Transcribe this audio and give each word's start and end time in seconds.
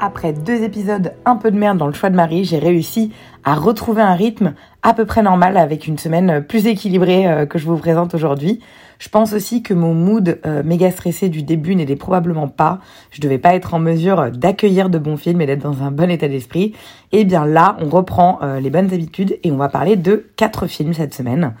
Après 0.00 0.32
deux 0.32 0.62
épisodes 0.62 1.12
un 1.24 1.34
peu 1.34 1.50
de 1.50 1.58
merde 1.58 1.76
dans 1.76 1.88
Le 1.88 1.92
Choix 1.92 2.10
de 2.10 2.14
Marie, 2.14 2.44
j'ai 2.44 2.58
réussi 2.58 3.12
à 3.42 3.56
retrouver 3.56 4.00
un 4.00 4.14
rythme 4.14 4.54
à 4.84 4.94
peu 4.94 5.04
près 5.04 5.22
normal 5.22 5.56
avec 5.56 5.88
une 5.88 5.98
semaine 5.98 6.44
plus 6.44 6.68
équilibrée 6.68 7.26
euh, 7.26 7.46
que 7.46 7.58
je 7.58 7.66
vous 7.66 7.76
présente 7.76 8.14
aujourd'hui. 8.14 8.60
Je 9.00 9.08
pense 9.08 9.32
aussi 9.32 9.60
que 9.62 9.74
mon 9.74 9.94
mood 9.94 10.38
euh, 10.46 10.62
méga 10.62 10.92
stressé 10.92 11.28
du 11.28 11.42
début 11.42 11.74
n'était 11.74 11.96
probablement 11.96 12.46
pas. 12.46 12.78
Je 13.10 13.20
devais 13.20 13.38
pas 13.38 13.56
être 13.56 13.74
en 13.74 13.80
mesure 13.80 14.30
d'accueillir 14.30 14.88
de 14.88 14.98
bons 14.98 15.16
films 15.16 15.40
et 15.40 15.46
d'être 15.46 15.62
dans 15.62 15.82
un 15.82 15.90
bon 15.90 16.10
état 16.10 16.28
d'esprit. 16.28 16.74
Et 17.10 17.24
bien 17.24 17.44
là, 17.44 17.76
on 17.80 17.88
reprend 17.88 18.38
euh, 18.42 18.60
les 18.60 18.70
bonnes 18.70 18.92
habitudes 18.94 19.38
et 19.42 19.50
on 19.50 19.56
va 19.56 19.68
parler 19.68 19.96
de 19.96 20.28
quatre 20.36 20.68
films 20.68 20.94
cette 20.94 21.14
semaine. 21.14 21.54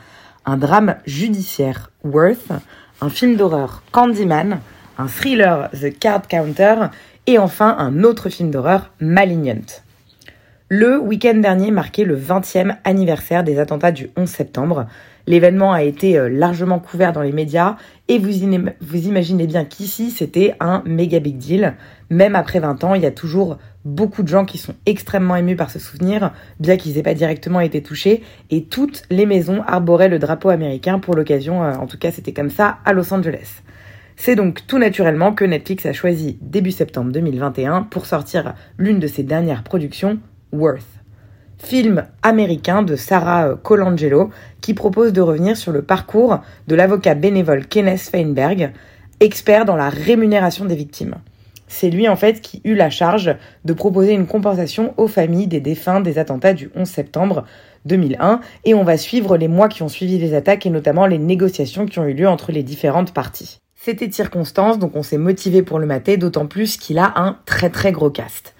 Un 0.46 0.56
drame 0.56 0.94
judiciaire, 1.06 1.90
Worth, 2.04 2.52
un 3.00 3.08
film 3.08 3.34
d'horreur, 3.34 3.82
Candyman, 3.90 4.60
un 4.96 5.06
thriller, 5.06 5.70
The 5.72 5.96
Card 5.96 6.28
Counter, 6.28 6.74
et 7.28 7.36
enfin 7.36 7.76
un 7.78 8.04
autre 8.04 8.30
film 8.30 8.50
d'horreur, 8.50 8.90
Malignant. 9.00 9.60
Le 10.70 10.98
week-end 10.98 11.34
dernier 11.34 11.70
marquait 11.70 12.04
le 12.04 12.18
20e 12.18 12.76
anniversaire 12.84 13.44
des 13.44 13.58
attentats 13.58 13.92
du 13.92 14.08
11 14.16 14.26
septembre. 14.26 14.86
L'événement 15.26 15.74
a 15.74 15.82
été 15.82 16.18
euh, 16.18 16.30
largement 16.30 16.78
couvert 16.78 17.12
dans 17.12 17.20
les 17.20 17.32
médias 17.32 17.76
et 18.08 18.18
vous, 18.18 18.30
vous 18.80 19.06
imaginez 19.06 19.46
bien 19.46 19.66
qu'ici 19.66 20.10
c'était 20.10 20.54
un 20.58 20.82
méga 20.86 21.20
big 21.20 21.36
deal. 21.36 21.74
Même 22.08 22.34
après 22.34 22.60
20 22.60 22.82
ans, 22.84 22.94
il 22.94 23.02
y 23.02 23.06
a 23.06 23.10
toujours 23.10 23.58
beaucoup 23.84 24.22
de 24.22 24.28
gens 24.28 24.46
qui 24.46 24.56
sont 24.56 24.74
extrêmement 24.86 25.36
émus 25.36 25.56
par 25.56 25.70
ce 25.70 25.78
souvenir, 25.78 26.32
bien 26.60 26.78
qu'ils 26.78 26.94
n'aient 26.94 27.02
pas 27.02 27.12
directement 27.12 27.60
été 27.60 27.82
touchés, 27.82 28.22
et 28.48 28.64
toutes 28.64 29.02
les 29.10 29.26
maisons 29.26 29.62
arboraient 29.66 30.08
le 30.08 30.18
drapeau 30.18 30.48
américain 30.48 30.98
pour 30.98 31.14
l'occasion, 31.14 31.62
euh, 31.62 31.74
en 31.74 31.86
tout 31.86 31.98
cas 31.98 32.10
c'était 32.10 32.32
comme 32.32 32.50
ça 32.50 32.78
à 32.86 32.94
Los 32.94 33.12
Angeles. 33.12 33.60
C'est 34.20 34.34
donc 34.34 34.66
tout 34.66 34.78
naturellement 34.78 35.32
que 35.32 35.44
Netflix 35.44 35.86
a 35.86 35.92
choisi 35.92 36.38
début 36.42 36.72
septembre 36.72 37.12
2021 37.12 37.84
pour 37.84 38.04
sortir 38.04 38.54
l'une 38.76 38.98
de 38.98 39.06
ses 39.06 39.22
dernières 39.22 39.62
productions, 39.62 40.18
Worth. 40.50 40.82
Film 41.56 42.04
américain 42.24 42.82
de 42.82 42.96
Sarah 42.96 43.50
euh, 43.50 43.54
Colangelo 43.54 44.30
qui 44.60 44.74
propose 44.74 45.12
de 45.12 45.20
revenir 45.20 45.56
sur 45.56 45.70
le 45.70 45.82
parcours 45.82 46.40
de 46.66 46.74
l'avocat 46.74 47.14
bénévole 47.14 47.66
Kenneth 47.66 48.00
Feinberg, 48.00 48.72
expert 49.20 49.64
dans 49.64 49.76
la 49.76 49.88
rémunération 49.88 50.64
des 50.64 50.74
victimes. 50.74 51.14
C'est 51.68 51.88
lui 51.88 52.08
en 52.08 52.16
fait 52.16 52.40
qui 52.40 52.60
eut 52.64 52.74
la 52.74 52.90
charge 52.90 53.36
de 53.64 53.72
proposer 53.72 54.14
une 54.14 54.26
compensation 54.26 54.94
aux 54.96 55.08
familles 55.08 55.46
des 55.46 55.60
défunts 55.60 56.00
des 56.00 56.18
attentats 56.18 56.54
du 56.54 56.70
11 56.74 56.88
septembre 56.88 57.44
2001 57.84 58.40
et 58.64 58.74
on 58.74 58.82
va 58.82 58.96
suivre 58.96 59.36
les 59.36 59.48
mois 59.48 59.68
qui 59.68 59.84
ont 59.84 59.88
suivi 59.88 60.18
les 60.18 60.34
attaques 60.34 60.66
et 60.66 60.70
notamment 60.70 61.06
les 61.06 61.18
négociations 61.18 61.86
qui 61.86 62.00
ont 62.00 62.06
eu 62.06 62.14
lieu 62.14 62.28
entre 62.28 62.50
les 62.50 62.64
différentes 62.64 63.14
parties. 63.14 63.60
C'était 63.80 64.10
circonstance 64.10 64.80
donc 64.80 64.96
on 64.96 65.04
s'est 65.04 65.18
motivé 65.18 65.62
pour 65.62 65.78
le 65.78 65.86
mater 65.86 66.16
d'autant 66.16 66.46
plus 66.46 66.76
qu'il 66.76 66.98
a 66.98 67.12
un 67.14 67.38
très 67.46 67.70
très 67.70 67.92
gros 67.92 68.10
cast. 68.10 68.56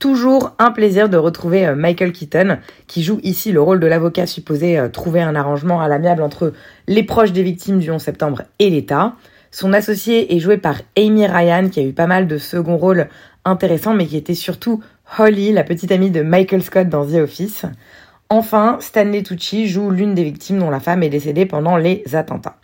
Toujours 0.00 0.56
un 0.58 0.72
plaisir 0.72 1.08
de 1.08 1.16
retrouver 1.16 1.66
euh, 1.66 1.76
Michael 1.76 2.10
Keaton, 2.10 2.58
qui 2.88 3.04
joue 3.04 3.20
ici 3.22 3.52
le 3.52 3.62
rôle 3.62 3.78
de 3.78 3.86
l'avocat 3.86 4.26
supposé 4.26 4.76
euh, 4.76 4.88
trouver 4.88 5.22
un 5.22 5.36
arrangement 5.36 5.80
à 5.80 5.86
l'amiable 5.86 6.20
entre 6.20 6.52
les 6.88 7.04
proches 7.04 7.30
des 7.30 7.44
victimes 7.44 7.78
du 7.78 7.92
11 7.92 8.02
septembre 8.02 8.42
et 8.58 8.68
l'État. 8.68 9.14
Son 9.52 9.72
associé 9.72 10.34
est 10.34 10.40
joué 10.40 10.58
par 10.58 10.82
Amy 10.98 11.26
Ryan, 11.26 11.68
qui 11.70 11.78
a 11.78 11.84
eu 11.84 11.92
pas 11.92 12.08
mal 12.08 12.26
de 12.26 12.36
second 12.36 12.76
rôles 12.76 13.08
intéressants, 13.44 13.94
mais 13.94 14.06
qui 14.06 14.16
était 14.16 14.34
surtout 14.34 14.82
Holly, 15.16 15.52
la 15.52 15.62
petite 15.62 15.92
amie 15.92 16.10
de 16.10 16.22
Michael 16.22 16.62
Scott 16.62 16.88
dans 16.88 17.06
The 17.06 17.22
Office. 17.22 17.66
Enfin, 18.28 18.78
Stanley 18.80 19.22
Tucci 19.22 19.68
joue 19.68 19.90
l'une 19.90 20.14
des 20.14 20.24
victimes 20.24 20.58
dont 20.58 20.70
la 20.70 20.80
femme 20.80 21.04
est 21.04 21.08
décédée 21.08 21.46
pendant 21.46 21.76
les 21.76 22.02
attentats. 22.14 22.58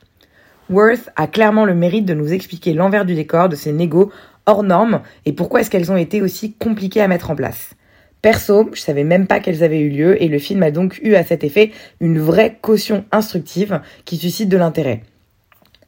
Worth 0.71 1.11
a 1.17 1.27
clairement 1.27 1.65
le 1.65 1.75
mérite 1.75 2.07
de 2.07 2.15
nous 2.15 2.33
expliquer 2.33 2.73
l'envers 2.73 3.05
du 3.05 3.15
décor 3.15 3.49
de 3.49 3.57
ces 3.57 3.73
négos 3.73 4.13
hors 4.47 4.63
normes 4.63 5.03
et 5.27 5.33
pourquoi 5.33 5.61
est-ce 5.61 5.71
qu'elles 5.71 5.93
ont 5.93 5.97
été 5.97 6.23
aussi 6.23 6.55
compliquées 6.55 7.03
à 7.03 7.09
mettre 7.09 7.31
en 7.31 7.37
place. 7.37 7.75
Perso, 8.23 8.71
je 8.73 8.81
savais 8.81 9.05
même 9.05 9.27
pas 9.27 9.41
qu'elles 9.41 9.65
avaient 9.65 9.81
eu 9.81 9.89
lieu 9.91 10.23
et 10.23 10.29
le 10.29 10.39
film 10.39 10.63
a 10.63 10.71
donc 10.71 11.01
eu 11.03 11.15
à 11.15 11.25
cet 11.25 11.43
effet 11.43 11.73
une 12.01 12.19
vraie 12.21 12.57
caution 12.61 13.05
instructive 13.11 13.81
qui 14.05 14.17
suscite 14.17 14.49
de 14.49 14.57
l'intérêt. 14.57 15.03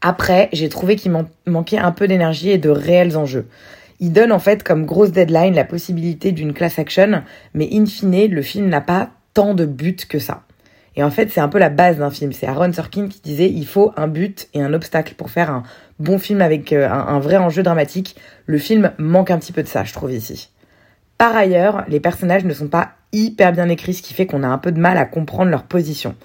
Après, 0.00 0.48
j'ai 0.52 0.68
trouvé 0.68 0.96
qu'il 0.96 1.12
man- 1.12 1.28
manquait 1.46 1.78
un 1.78 1.92
peu 1.92 2.08
d'énergie 2.08 2.50
et 2.50 2.58
de 2.58 2.70
réels 2.70 3.16
enjeux. 3.16 3.46
Il 4.00 4.12
donne 4.12 4.32
en 4.32 4.40
fait 4.40 4.64
comme 4.64 4.84
grosse 4.84 5.12
deadline 5.12 5.54
la 5.54 5.64
possibilité 5.64 6.32
d'une 6.32 6.52
class 6.52 6.78
action, 6.78 7.22
mais 7.54 7.68
in 7.72 7.86
fine, 7.86 8.26
le 8.26 8.42
film 8.42 8.68
n'a 8.68 8.80
pas 8.80 9.10
tant 9.32 9.54
de 9.54 9.64
buts 9.64 9.96
que 10.08 10.18
ça. 10.18 10.42
Et 10.96 11.02
en 11.02 11.10
fait, 11.10 11.30
c'est 11.30 11.40
un 11.40 11.48
peu 11.48 11.58
la 11.58 11.70
base 11.70 11.98
d'un 11.98 12.10
film. 12.10 12.32
C'est 12.32 12.46
Aaron 12.46 12.72
Sorkin 12.72 13.08
qui 13.08 13.20
disait 13.20 13.50
il 13.50 13.66
faut 13.66 13.92
un 13.96 14.06
but 14.08 14.48
et 14.54 14.62
un 14.62 14.72
obstacle 14.72 15.14
pour 15.14 15.30
faire 15.30 15.50
un 15.50 15.62
bon 15.98 16.18
film 16.18 16.40
avec 16.40 16.72
euh, 16.72 16.88
un, 16.88 17.06
un 17.08 17.18
vrai 17.18 17.36
enjeu 17.36 17.62
dramatique. 17.62 18.16
Le 18.46 18.58
film 18.58 18.92
manque 18.98 19.30
un 19.30 19.38
petit 19.38 19.52
peu 19.52 19.62
de 19.62 19.68
ça, 19.68 19.84
je 19.84 19.92
trouve 19.92 20.12
ici. 20.12 20.50
Par 21.18 21.36
ailleurs, 21.36 21.84
les 21.88 22.00
personnages 22.00 22.44
ne 22.44 22.54
sont 22.54 22.68
pas 22.68 22.92
hyper 23.12 23.52
bien 23.52 23.68
écrits, 23.68 23.94
ce 23.94 24.02
qui 24.02 24.14
fait 24.14 24.26
qu'on 24.26 24.42
a 24.42 24.48
un 24.48 24.58
peu 24.58 24.72
de 24.72 24.80
mal 24.80 24.98
à 24.98 25.04
comprendre 25.04 25.50
leur 25.50 25.62
position. 25.64 26.16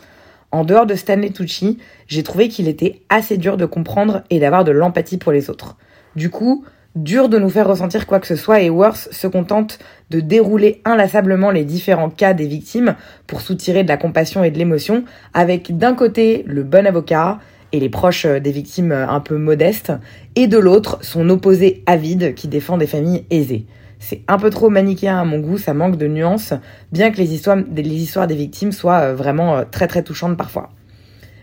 En 0.52 0.64
dehors 0.64 0.88
de 0.88 0.96
Stanley 0.96 1.30
Tucci, 1.30 1.78
j'ai 2.08 2.24
trouvé 2.24 2.48
qu'il 2.50 2.68
était 2.68 3.02
assez 3.10 3.38
dur 3.38 3.56
de 3.56 3.66
comprendre 3.66 4.24
et 4.32 4.40
d'avoir 4.40 4.64
de 4.64 4.72
l'empathie 4.72 5.18
pour 5.18 5.32
les 5.32 5.50
autres. 5.52 5.78
Du 6.16 6.32
coup, 6.32 6.66
dur 6.96 7.30
de 7.30 7.38
nous 7.38 7.50
faire 7.50 7.68
ressentir 7.68 8.08
quoi 8.08 8.20
que 8.20 8.28
ce 8.28 8.36
soit 8.36 8.62
et 8.62 8.70
Worth 8.70 9.10
se 9.12 9.28
contente 9.28 9.80
de 10.10 10.20
dérouler 10.20 10.82
inlassablement 10.86 11.52
les 11.52 11.64
différents 11.64 12.10
cas 12.10 12.34
des 12.34 12.48
victimes 12.48 12.96
pour 13.28 13.42
soutirer 13.42 13.84
de 13.84 13.90
la 13.90 13.98
compassion 13.98 14.44
et 14.44 14.52
de 14.52 14.58
l'émotion, 14.58 15.04
avec 15.34 15.78
d'un 15.78 15.94
côté 15.94 16.44
le 16.48 16.64
bon 16.64 16.88
avocat 16.88 17.40
et 17.72 17.80
les 17.80 17.90
proches 17.90 18.26
euh, 18.26 18.40
des 18.40 18.52
victimes 18.52 18.92
euh, 18.92 19.08
un 19.08 19.20
peu 19.20 19.38
modestes, 19.38 19.94
et 20.36 20.48
de 20.48 20.58
l'autre 20.58 20.98
son 21.02 21.30
opposé 21.30 21.84
avide 21.86 22.34
qui 22.34 22.48
défend 22.48 22.78
des 22.78 22.88
familles 22.88 23.26
aisées. 23.30 23.66
C'est 24.00 24.22
un 24.28 24.38
peu 24.38 24.50
trop 24.50 24.70
manichéen 24.70 25.20
à 25.20 25.26
mon 25.26 25.40
goût, 25.40 25.58
ça 25.58 25.74
manque 25.76 25.98
de 25.98 26.08
nuances, 26.08 26.54
bien 26.92 27.12
que 27.12 27.18
les 27.18 27.34
histoires, 27.34 27.58
les 27.76 27.84
histoires 27.84 28.28
des 28.28 28.36
victimes 28.36 28.72
soient 28.72 29.00
euh, 29.00 29.16
vraiment 29.16 29.64
très 29.70 29.88
très 29.88 30.04
touchantes 30.04 30.38
parfois. 30.38 30.70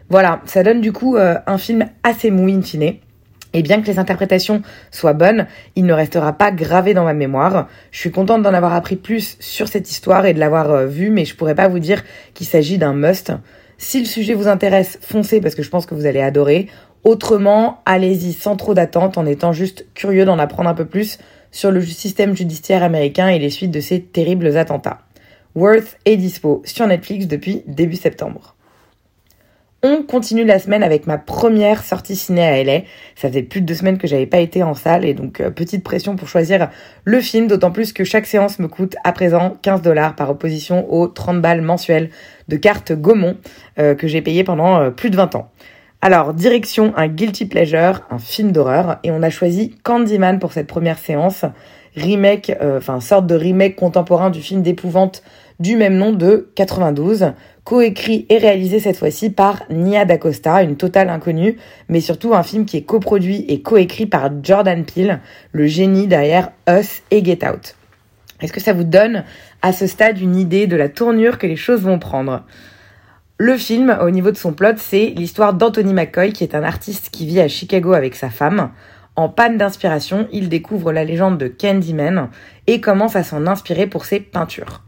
Voilà, 0.09 0.41
ça 0.47 0.63
donne 0.63 0.81
du 0.81 0.93
coup 0.93 1.17
un 1.19 1.59
film 1.59 1.85
assez 2.05 2.31
mou 2.31 2.47
in 2.47 2.63
fine. 2.63 2.95
Et 3.57 3.63
bien 3.63 3.81
que 3.81 3.87
les 3.87 3.99
interprétations 3.99 4.61
soient 4.91 5.15
bonnes, 5.15 5.47
il 5.77 5.87
ne 5.87 5.95
restera 5.95 6.35
pas 6.35 6.51
gravé 6.51 6.93
dans 6.93 7.05
ma 7.05 7.15
mémoire. 7.15 7.69
Je 7.91 7.99
suis 7.99 8.11
contente 8.11 8.43
d'en 8.43 8.53
avoir 8.53 8.75
appris 8.75 8.97
plus 8.97 9.39
sur 9.41 9.67
cette 9.67 9.91
histoire 9.91 10.27
et 10.27 10.35
de 10.35 10.39
l'avoir 10.39 10.71
euh, 10.71 10.87
vue, 10.87 11.09
mais 11.09 11.25
je 11.25 11.35
pourrais 11.35 11.55
pas 11.55 11.67
vous 11.67 11.79
dire 11.79 12.05
qu'il 12.35 12.47
s'agit 12.47 12.77
d'un 12.77 12.93
must. 12.93 13.33
Si 13.79 13.99
le 13.99 14.05
sujet 14.05 14.35
vous 14.35 14.47
intéresse, 14.47 14.99
foncez 15.01 15.41
parce 15.41 15.55
que 15.55 15.63
je 15.63 15.71
pense 15.71 15.87
que 15.87 15.95
vous 15.95 16.05
allez 16.05 16.21
adorer. 16.21 16.69
Autrement, 17.03 17.81
allez-y 17.87 18.35
sans 18.35 18.57
trop 18.57 18.75
d'attente 18.75 19.17
en 19.17 19.25
étant 19.25 19.55
juste 19.55 19.87
curieux 19.95 20.27
d'en 20.27 20.39
apprendre 20.39 20.69
un 20.69 20.75
peu 20.75 20.85
plus 20.85 21.17
sur 21.51 21.71
le 21.71 21.81
système 21.81 22.37
judiciaire 22.37 22.83
américain 22.83 23.29
et 23.29 23.39
les 23.39 23.49
suites 23.49 23.71
de 23.71 23.81
ces 23.81 24.03
terribles 24.03 24.59
attentats. 24.59 24.99
Worth 25.55 25.97
est 26.05 26.19
dispo 26.19 26.61
sur 26.67 26.87
Netflix 26.87 27.27
depuis 27.27 27.63
début 27.67 27.97
septembre. 27.97 28.56
On 29.89 30.03
continue 30.03 30.45
la 30.45 30.59
semaine 30.59 30.83
avec 30.83 31.07
ma 31.07 31.17
première 31.17 31.85
sortie 31.85 32.17
ciné 32.17 32.45
à 32.45 32.65
LA. 32.65 32.81
Ça 33.15 33.29
faisait 33.29 33.45
plus 33.45 33.61
de 33.61 33.67
deux 33.67 33.75
semaines 33.77 33.99
que 33.99 34.09
j'avais 34.09 34.27
pas 34.27 34.41
été 34.41 34.65
en 34.65 34.75
salle 34.75 35.05
et 35.05 35.15
donc 35.15 35.41
euh, 35.41 35.51
petite 35.51 35.85
pression 35.85 36.17
pour 36.17 36.27
choisir 36.27 36.71
le 37.05 37.21
film, 37.21 37.47
d'autant 37.47 37.71
plus 37.71 37.93
que 37.93 38.03
chaque 38.03 38.27
séance 38.27 38.59
me 38.59 38.67
coûte 38.67 38.97
à 39.05 39.13
présent 39.13 39.57
15 39.63 39.83
dollars 39.83 40.17
par 40.17 40.29
opposition 40.29 40.93
aux 40.93 41.07
30 41.07 41.41
balles 41.41 41.63
mensuelles 41.63 42.11
de 42.49 42.57
carte 42.57 42.91
Gaumont 42.95 43.37
euh, 43.79 43.95
que 43.95 44.09
j'ai 44.09 44.23
payé 44.23 44.43
pendant 44.43 44.81
euh, 44.81 44.91
plus 44.91 45.09
de 45.09 45.15
20 45.15 45.37
ans. 45.37 45.53
Alors, 46.03 46.35
direction 46.35 46.93
un 46.97 47.07
guilty 47.07 47.47
pleasure, 47.47 48.01
un 48.11 48.19
film 48.19 48.51
d'horreur, 48.51 48.99
et 49.05 49.13
on 49.13 49.23
a 49.23 49.31
choisi 49.31 49.77
Candyman 49.85 50.41
pour 50.41 50.53
cette 50.53 50.67
première 50.67 50.99
séance, 50.99 51.45
remake, 51.95 52.53
enfin 52.61 53.01
sorte 53.01 53.27
de 53.27 53.37
remake 53.37 53.77
contemporain 53.77 54.31
du 54.31 54.43
film 54.43 54.63
d'épouvante 54.63 55.23
du 55.59 55.77
même 55.77 55.97
nom 55.97 56.13
de 56.13 56.51
92, 56.55 57.33
coécrit 57.65 58.27
et 58.29 58.39
réalisé 58.39 58.79
cette 58.79 58.97
fois-ci 58.97 59.31
par 59.31 59.63
Nia 59.71 60.05
DaCosta, 60.05 60.63
une 60.63 60.77
totale 60.77 61.09
inconnue, 61.09 61.57
mais 61.89 62.01
surtout 62.01 62.35
un 62.35 62.43
film 62.43 62.65
qui 62.65 62.77
est 62.77 62.83
coproduit 62.83 63.45
et 63.49 63.63
coécrit 63.63 64.07
par 64.07 64.31
Jordan 64.43 64.85
Peele, 64.85 65.21
le 65.53 65.67
génie 65.67 66.07
derrière 66.07 66.53
Us 66.69 67.03
et 67.11 67.25
Get 67.25 67.47
Out. 67.49 67.75
Est-ce 68.41 68.53
que 68.53 68.61
ça 68.61 68.73
vous 68.73 68.85
donne 68.85 69.25
à 69.63 69.73
ce 69.73 69.87
stade 69.87 70.21
une 70.21 70.37
idée 70.37 70.67
de 70.67 70.77
la 70.77 70.89
tournure 70.89 71.39
que 71.39 71.47
les 71.47 71.57
choses 71.57 71.83
vont 71.83 71.99
prendre? 71.99 72.45
Le 73.39 73.57
film, 73.57 73.97
au 74.01 74.11
niveau 74.11 74.31
de 74.31 74.37
son 74.37 74.53
plot, 74.53 74.77
c'est 74.77 75.13
l'histoire 75.17 75.55
d'Anthony 75.55 75.93
McCoy, 75.93 76.33
qui 76.33 76.45
est 76.45 76.55
un 76.55 76.63
artiste 76.63 77.11
qui 77.11 77.27
vit 77.27 77.41
à 77.41 77.49
Chicago 77.49 77.93
avec 77.93 78.15
sa 78.15 78.31
femme. 78.31 78.71
En 79.15 79.29
panne 79.29 79.57
d'inspiration, 79.57 80.29
il 80.33 80.49
découvre 80.49 80.93
la 80.93 81.05
légende 81.05 81.39
de 81.39 81.49
Candyman 81.49 82.29
et 82.67 82.81
commence 82.81 83.17
à 83.17 83.25
s'en 83.25 83.47
inspirer 83.47 83.87
pour 83.87 84.05
ses 84.05 84.21
peintures. 84.21 84.86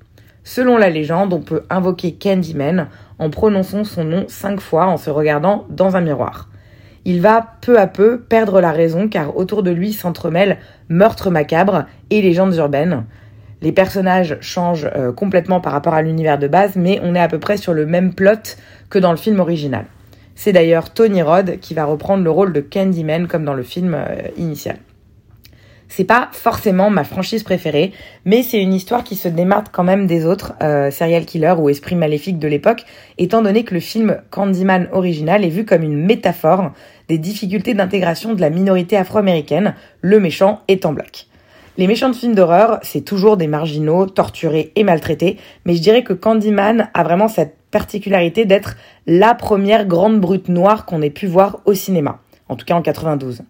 Selon 0.51 0.79
la 0.79 0.89
légende, 0.89 1.35
on 1.35 1.43
peut 1.43 1.65
invoquer 1.69 2.15
Candyman 2.15 2.89
en 3.19 3.29
prononçant 3.29 3.85
son 3.85 4.05
nom 4.05 4.25
cinq 4.29 4.61
fois 4.61 4.87
en 4.87 4.97
se 4.97 5.11
regardant 5.11 5.67
dans 5.69 5.95
un 5.95 6.01
miroir. 6.01 6.49
Il 7.05 7.21
va 7.21 7.57
peu 7.61 7.79
à 7.79 7.87
peu 7.87 8.19
perdre 8.19 8.63
la 8.63 8.73
raison 8.73 9.09
car 9.09 9.37
autour 9.37 9.63
de 9.63 9.71
lui 9.71 9.93
s'entremêlent 9.93 10.57
meurtres 10.89 11.29
macabres 11.29 11.85
et 12.09 12.23
légendes 12.23 12.55
urbaines. 12.55 13.05
Les 13.61 13.73
personnages 13.73 14.39
changent 14.41 14.89
euh, 14.97 15.13
complètement 15.13 15.61
par 15.61 15.73
rapport 15.73 15.93
à 15.93 16.01
l'univers 16.01 16.39
de 16.39 16.49
base, 16.49 16.77
mais 16.77 16.99
on 17.03 17.15
est 17.15 17.21
à 17.21 17.29
peu 17.29 17.39
près 17.39 17.59
sur 17.59 17.75
le 17.75 17.85
même 17.85 18.15
plot 18.15 18.57
que 18.89 18.99
dans 18.99 19.11
le 19.11 19.19
film 19.19 19.41
original. 19.41 19.85
C'est 20.35 20.55
d'ailleurs 20.55 20.95
Tony 20.95 21.21
Rod 21.21 21.61
qui 21.61 21.75
va 21.75 21.85
reprendre 21.85 22.25
le 22.25 22.31
rôle 22.31 22.55
de 22.55 22.63
Candyman 22.63 23.29
comme 23.29 23.45
dans 23.45 23.53
le 23.53 23.63
film 23.63 23.95
euh, 23.95 24.29
initial. 24.39 24.79
C'est 25.89 26.05
pas 26.05 26.29
forcément 26.33 26.91
ma 26.91 27.03
franchise 27.03 27.43
préférée, 27.43 27.93
mais 28.27 28.43
c'est 28.43 28.63
une 28.63 28.75
histoire 28.75 29.05
qui 29.05 29.17
se 29.17 29.29
démarque 29.29 29.69
quand 29.73 29.85
même 29.85 30.07
des 30.07 30.27
autres 30.27 30.53
euh, 30.63 30.91
serial 30.91 31.25
killers 31.25 31.55
ou 31.59 31.71
esprits 31.71 31.97
maléfiques 31.97 32.39
de 32.39 32.47
l'époque, 32.47 32.85
étant 33.17 33.41
donné 33.41 33.65
que 33.65 33.75
le 33.75 33.81
film 33.81 34.21
Candyman 34.31 34.89
original 34.93 35.45
est 35.45 35.49
vu 35.49 35.65
comme 35.65 35.83
une 35.83 36.05
métaphore 36.05 36.73
des 37.09 37.19
difficultés 37.19 37.73
d'intégration 37.73 38.35
de 38.35 38.41
la 38.41 38.51
minorité 38.51 38.97
afro-américaine, 38.97 39.75
le 40.03 40.21
méchant 40.21 40.61
étant 40.69 40.93
black. 40.93 41.27
Les 41.79 41.87
méchants 41.87 42.11
de 42.11 42.17
films 42.17 42.35
d'horreur, 42.35 42.81
c'est 42.83 43.03
toujours 43.03 43.37
des 43.37 43.47
marginaux, 43.47 44.07
torturés 44.07 44.73
et 44.77 44.85
maltraités, 44.85 45.39
mais 45.65 45.75
je 45.75 45.81
dirais 45.81 46.03
que 46.03 46.13
Candyman 46.13 46.91
a 46.93 47.03
vraiment 47.03 47.29
cette 47.29 47.57
particularité 47.71 48.45
d'être 48.45 48.77
la 49.07 49.35
première 49.35 49.87
grande 49.87 50.21
brute 50.21 50.49
noire 50.49 50.85
qu'on 50.85 51.03
ait 51.03 51.11
pu 51.11 51.27
voir 51.27 51.61
au 51.65 51.75
cinéma, 51.75 52.21
en 52.49 52.57
tout 52.57 52.67
cas 52.67 52.75
en 52.75 52.83
92. 52.83 53.43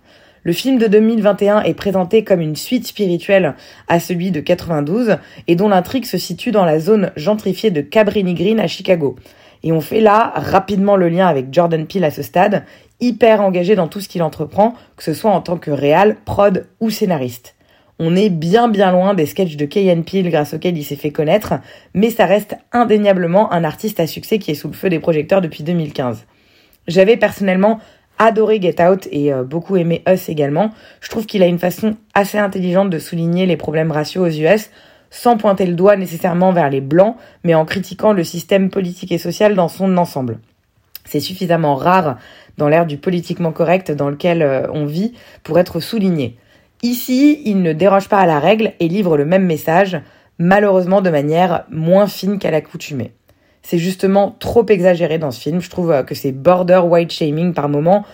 Le 0.49 0.55
film 0.55 0.79
de 0.79 0.87
2021 0.87 1.61
est 1.65 1.75
présenté 1.75 2.25
comme 2.25 2.41
une 2.41 2.57
suite 2.57 2.87
spirituelle 2.87 3.55
à 3.87 4.01
celui 4.01 4.31
de 4.31 4.41
92 4.41 5.19
et 5.47 5.57
dont 5.57 5.69
l'intrigue 5.69 6.07
se 6.07 6.17
situe 6.17 6.53
dans 6.53 6.65
la 6.65 6.81
zone 6.81 7.13
gentrifiée 7.17 7.71
de 7.71 7.83
Cabrini 7.83 8.33
Green 8.33 8.59
à 8.59 8.67
Chicago. 8.67 9.17
Et 9.63 9.73
on 9.73 9.83
fait 9.83 10.01
là 10.01 10.33
rapidement 10.35 10.97
le 10.97 11.11
lien 11.11 11.27
avec 11.27 11.53
Jordan 11.53 11.87
Peele 11.87 12.05
à 12.05 12.11
ce 12.11 12.23
stade, 12.23 12.65
hyper 12.99 13.43
engagé 13.43 13.77
dans 13.77 13.89
tout 13.89 14.01
ce 14.01 14.09
qu'il 14.09 14.23
entreprend, 14.23 14.73
que 14.97 15.03
ce 15.03 15.13
soit 15.13 15.33
en 15.33 15.43
tant 15.43 15.59
que 15.59 15.71
réal, 15.71 16.17
prod 16.25 16.67
ou 16.81 16.89
scénariste. 16.89 17.55
On 17.99 18.17
est 18.17 18.31
bien 18.31 18.69
bien 18.69 18.91
loin 18.91 19.13
des 19.13 19.27
sketchs 19.27 19.57
de 19.57 19.67
Kay 19.67 19.95
Peele 19.97 20.31
grâce 20.31 20.55
auxquels 20.55 20.79
il 20.79 20.85
s'est 20.85 20.97
fait 20.97 21.13
connaître, 21.13 21.57
mais 21.93 22.09
ça 22.09 22.25
reste 22.25 22.57
indéniablement 22.73 23.53
un 23.53 23.65
artiste 23.65 24.01
à 24.01 24.07
succès 24.07 24.39
qui 24.39 24.53
est 24.53 24.55
sous 24.55 24.69
le 24.69 24.73
feu 24.73 24.89
des 24.89 24.99
projecteurs 24.99 25.43
depuis 25.43 25.63
2015. 25.63 26.25
J'avais 26.87 27.19
personnellement 27.19 27.81
adoré 28.19 28.61
Get 28.61 28.83
Out 28.83 29.09
et 29.11 29.33
euh, 29.33 29.45
beaucoup 29.45 29.77
aimé 29.77 30.03
Us 30.09 30.29
également. 30.29 30.71
Je 31.01 31.09
trouve 31.09 31.27
qu'il 31.27 31.43
a 31.43 31.47
une 31.47 31.59
façon 31.59 31.97
assez 32.15 32.39
intelligente 32.39 32.91
de 32.91 32.99
souligner 32.99 33.47
les 33.47 33.57
problèmes 33.57 33.93
raciaux 33.93 34.27
aux 34.27 34.31
US 34.31 34.71
sans 35.11 35.37
pointer 35.37 35.67
le 35.67 35.75
doigt 35.75 35.97
nécessairement 35.97 36.53
vers 36.53 36.71
les 36.71 36.81
blancs, 36.81 37.17
mais 37.45 37.55
en 37.55 37.65
critiquant 37.65 38.13
le 38.13 38.25
système 38.25 38.69
politique 38.71 39.13
et 39.13 39.19
social 39.19 39.55
dans 39.55 39.69
son 39.69 39.97
ensemble. 39.97 40.39
C'est 41.05 41.21
suffisamment 41.21 41.75
rare 41.75 42.19
dans 42.59 42.69
l'ère 42.69 42.87
du 42.87 42.99
politiquement 42.99 43.53
correct 43.53 43.91
dans 43.91 44.11
lequel 44.11 44.43
euh, 44.43 44.67
on 44.73 44.85
vit 44.85 45.15
pour 45.43 45.59
être 45.59 45.81
souligné. 45.81 46.37
Ici, 46.83 47.41
il 47.45 47.63
ne 47.63 47.73
déroge 47.73 48.09
pas 48.09 48.19
à 48.19 48.27
la 48.27 48.39
règle 48.39 48.73
et 48.79 48.89
livre 48.89 49.17
le 49.17 49.25
même 49.25 49.47
message, 49.47 50.01
malheureusement 50.39 51.01
de 51.01 51.11
manière 51.11 51.65
moins 51.71 52.07
fine 52.07 52.39
qu'à 52.39 52.51
l'accoutumée. 52.51 53.13
C'est 53.63 53.79
justement 53.79 54.37
trop 54.39 54.67
exagéré 54.67 55.19
dans 55.19 55.31
ce 55.31 55.41
film, 55.41 55.61
je 55.61 55.71
trouve 55.71 55.93
euh, 55.93 56.03
que 56.03 56.15
c'est 56.15 56.33
border 56.33 56.81
white 56.85 57.13
shaming 57.13 57.53
par 57.53 57.69
moments, 57.69 58.05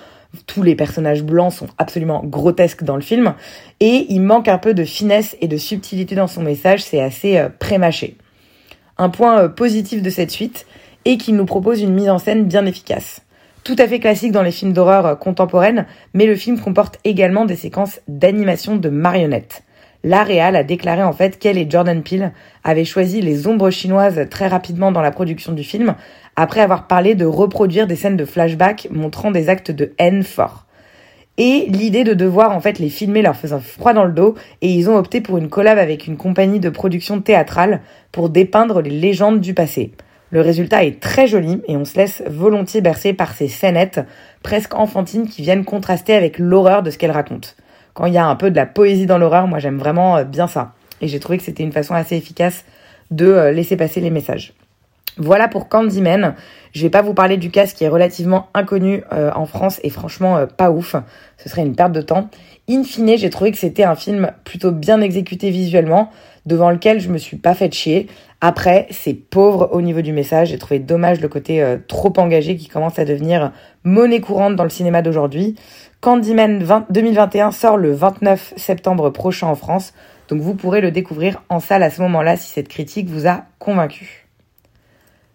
tous 0.46 0.62
les 0.62 0.74
personnages 0.74 1.22
blancs 1.22 1.52
sont 1.52 1.68
absolument 1.78 2.22
grotesques 2.24 2.82
dans 2.82 2.96
le 2.96 3.02
film, 3.02 3.34
et 3.80 4.06
il 4.08 4.20
manque 4.20 4.48
un 4.48 4.58
peu 4.58 4.74
de 4.74 4.84
finesse 4.84 5.36
et 5.40 5.48
de 5.48 5.56
subtilité 5.56 6.14
dans 6.14 6.26
son 6.26 6.42
message, 6.42 6.82
c'est 6.82 7.00
assez 7.00 7.38
euh, 7.38 7.48
prémâché. 7.48 8.16
Un 8.98 9.08
point 9.08 9.40
euh, 9.40 9.48
positif 9.48 10.02
de 10.02 10.10
cette 10.10 10.30
suite 10.30 10.66
est 11.04 11.16
qu'il 11.16 11.36
nous 11.36 11.46
propose 11.46 11.80
une 11.80 11.94
mise 11.94 12.08
en 12.08 12.18
scène 12.18 12.44
bien 12.44 12.66
efficace. 12.66 13.20
Tout 13.62 13.76
à 13.78 13.88
fait 13.88 13.98
classique 13.98 14.32
dans 14.32 14.42
les 14.42 14.50
films 14.50 14.72
d'horreur 14.72 15.18
contemporaines, 15.18 15.86
mais 16.12 16.26
le 16.26 16.36
film 16.36 16.60
comporte 16.60 16.98
également 17.04 17.46
des 17.46 17.56
séquences 17.56 18.00
d'animation 18.08 18.76
de 18.76 18.88
marionnettes. 18.90 19.62
La 20.06 20.22
Réal 20.22 20.54
a 20.54 20.64
déclaré 20.64 21.02
en 21.02 21.14
fait 21.14 21.38
qu'elle 21.38 21.56
et 21.56 21.66
Jordan 21.68 22.02
Peele 22.02 22.32
avaient 22.62 22.84
choisi 22.84 23.22
les 23.22 23.46
ombres 23.46 23.70
chinoises 23.70 24.26
très 24.30 24.48
rapidement 24.48 24.92
dans 24.92 25.00
la 25.00 25.10
production 25.10 25.52
du 25.52 25.64
film, 25.64 25.94
après 26.36 26.60
avoir 26.60 26.86
parlé 26.86 27.14
de 27.14 27.24
reproduire 27.24 27.86
des 27.86 27.96
scènes 27.96 28.18
de 28.18 28.26
flashback 28.26 28.88
montrant 28.90 29.30
des 29.30 29.48
actes 29.48 29.70
de 29.70 29.94
haine 29.98 30.22
forts. 30.22 30.66
Et 31.38 31.64
l'idée 31.70 32.04
de 32.04 32.12
devoir 32.12 32.52
en 32.52 32.60
fait 32.60 32.78
les 32.78 32.90
filmer 32.90 33.22
leur 33.22 33.34
faisant 33.34 33.60
froid 33.60 33.94
dans 33.94 34.04
le 34.04 34.12
dos, 34.12 34.34
et 34.60 34.68
ils 34.68 34.90
ont 34.90 34.96
opté 34.96 35.22
pour 35.22 35.38
une 35.38 35.48
collab 35.48 35.78
avec 35.78 36.06
une 36.06 36.18
compagnie 36.18 36.60
de 36.60 36.68
production 36.68 37.22
théâtrale 37.22 37.80
pour 38.12 38.28
dépeindre 38.28 38.82
les 38.82 38.90
légendes 38.90 39.40
du 39.40 39.54
passé. 39.54 39.92
Le 40.28 40.42
résultat 40.42 40.84
est 40.84 41.00
très 41.00 41.26
joli 41.26 41.62
et 41.66 41.78
on 41.78 41.86
se 41.86 41.96
laisse 41.96 42.22
volontiers 42.26 42.82
bercer 42.82 43.14
par 43.14 43.32
ces 43.32 43.48
scénettes 43.48 44.00
presque 44.42 44.74
enfantines 44.74 45.28
qui 45.28 45.40
viennent 45.40 45.64
contraster 45.64 46.12
avec 46.12 46.38
l'horreur 46.38 46.82
de 46.82 46.90
ce 46.90 46.98
qu'elle 46.98 47.10
raconte. 47.10 47.56
Quand 47.94 48.06
il 48.06 48.12
y 48.12 48.18
a 48.18 48.26
un 48.26 48.34
peu 48.34 48.50
de 48.50 48.56
la 48.56 48.66
poésie 48.66 49.06
dans 49.06 49.18
l'horreur, 49.18 49.46
moi 49.46 49.60
j'aime 49.60 49.78
vraiment 49.78 50.16
euh, 50.16 50.24
bien 50.24 50.48
ça. 50.48 50.72
Et 51.00 51.08
j'ai 51.08 51.20
trouvé 51.20 51.38
que 51.38 51.44
c'était 51.44 51.62
une 51.62 51.72
façon 51.72 51.94
assez 51.94 52.16
efficace 52.16 52.64
de 53.10 53.26
euh, 53.26 53.52
laisser 53.52 53.76
passer 53.76 54.00
les 54.00 54.10
messages. 54.10 54.52
Voilà 55.16 55.46
pour 55.46 55.68
Candyman. 55.68 56.34
Je 56.72 56.82
vais 56.82 56.90
pas 56.90 57.02
vous 57.02 57.14
parler 57.14 57.36
du 57.36 57.50
casque 57.50 57.76
qui 57.76 57.84
est 57.84 57.88
relativement 57.88 58.48
inconnu 58.52 59.04
euh, 59.12 59.30
en 59.36 59.46
France 59.46 59.80
et 59.84 59.90
franchement 59.90 60.44
pas 60.56 60.72
ouf. 60.72 60.96
Ce 61.38 61.48
serait 61.48 61.62
une 61.62 61.76
perte 61.76 61.92
de 61.92 62.02
temps. 62.02 62.30
In 62.68 62.82
fine, 62.82 63.16
j'ai 63.16 63.30
trouvé 63.30 63.52
que 63.52 63.58
c'était 63.58 63.84
un 63.84 63.94
film 63.94 64.32
plutôt 64.42 64.72
bien 64.72 65.00
exécuté 65.00 65.50
visuellement, 65.50 66.10
devant 66.46 66.70
lequel 66.70 66.98
je 66.98 67.10
me 67.10 67.18
suis 67.18 67.36
pas 67.36 67.54
fait 67.54 67.72
chier. 67.72 68.08
Après, 68.40 68.88
c'est 68.90 69.14
pauvre 69.14 69.68
au 69.72 69.82
niveau 69.82 70.00
du 70.00 70.12
message. 70.12 70.48
J'ai 70.48 70.58
trouvé 70.58 70.80
dommage 70.80 71.20
le 71.20 71.28
côté 71.28 71.64
trop 71.86 72.12
engagé 72.16 72.56
qui 72.56 72.68
commence 72.68 72.98
à 72.98 73.04
devenir 73.04 73.52
monnaie 73.84 74.20
courante 74.20 74.56
dans 74.56 74.64
le 74.64 74.70
cinéma 74.70 75.00
d'aujourd'hui. 75.00 75.54
Candyman 76.04 76.62
2021 76.90 77.50
sort 77.50 77.78
le 77.78 77.92
29 77.92 78.52
septembre 78.58 79.08
prochain 79.08 79.46
en 79.46 79.54
France, 79.54 79.94
donc 80.28 80.42
vous 80.42 80.54
pourrez 80.54 80.82
le 80.82 80.90
découvrir 80.90 81.42
en 81.48 81.60
salle 81.60 81.82
à 81.82 81.88
ce 81.88 82.02
moment-là 82.02 82.36
si 82.36 82.50
cette 82.50 82.68
critique 82.68 83.08
vous 83.08 83.26
a 83.26 83.44
convaincu. 83.58 84.26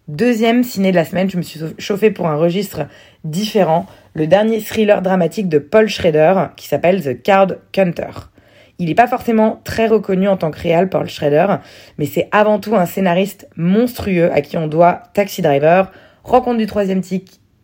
Deuxième 0.06 0.62
ciné 0.62 0.92
de 0.92 0.96
la 0.96 1.04
semaine, 1.04 1.28
je 1.28 1.38
me 1.38 1.42
suis 1.42 1.58
chauffée 1.78 2.12
pour 2.12 2.28
un 2.28 2.36
registre 2.36 2.82
différent, 3.24 3.86
le 4.14 4.28
dernier 4.28 4.60
thriller 4.60 5.02
dramatique 5.02 5.48
de 5.48 5.58
Paul 5.58 5.88
Schrader 5.88 6.50
qui 6.56 6.68
s'appelle 6.68 7.02
The 7.02 7.20
Card 7.20 7.54
Counter. 7.72 8.30
Il 8.78 8.86
n'est 8.86 8.94
pas 8.94 9.08
forcément 9.08 9.60
très 9.64 9.88
reconnu 9.88 10.28
en 10.28 10.36
tant 10.36 10.52
que 10.52 10.60
réal, 10.60 10.88
Paul 10.88 11.08
Schrader, 11.08 11.56
mais 11.98 12.06
c'est 12.06 12.28
avant 12.30 12.60
tout 12.60 12.76
un 12.76 12.86
scénariste 12.86 13.48
monstrueux 13.56 14.30
à 14.32 14.40
qui 14.40 14.56
on 14.56 14.68
doit 14.68 15.02
Taxi 15.14 15.42
Driver, 15.42 15.90
Rencontre 16.22 16.58
du 16.58 16.66
troisième 16.66 17.00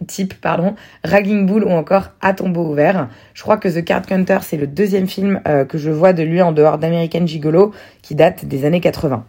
type, 0.06 0.34
pardon, 0.34 0.74
Ragging 1.04 1.46
Bull 1.46 1.64
ou 1.64 1.70
encore 1.70 2.10
À 2.20 2.34
tombeau 2.34 2.70
ouvert. 2.70 3.08
Je 3.34 3.42
crois 3.42 3.56
que 3.56 3.68
The 3.68 3.84
Card 3.84 4.02
Counter, 4.02 4.38
c'est 4.42 4.56
le 4.56 4.66
deuxième 4.66 5.06
film 5.06 5.40
euh, 5.48 5.64
que 5.64 5.78
je 5.78 5.90
vois 5.90 6.12
de 6.12 6.22
lui 6.22 6.42
en 6.42 6.52
dehors 6.52 6.78
d'American 6.78 7.26
Gigolo, 7.26 7.72
qui 8.02 8.14
date 8.14 8.44
des 8.44 8.64
années 8.64 8.80
80. 8.80 9.24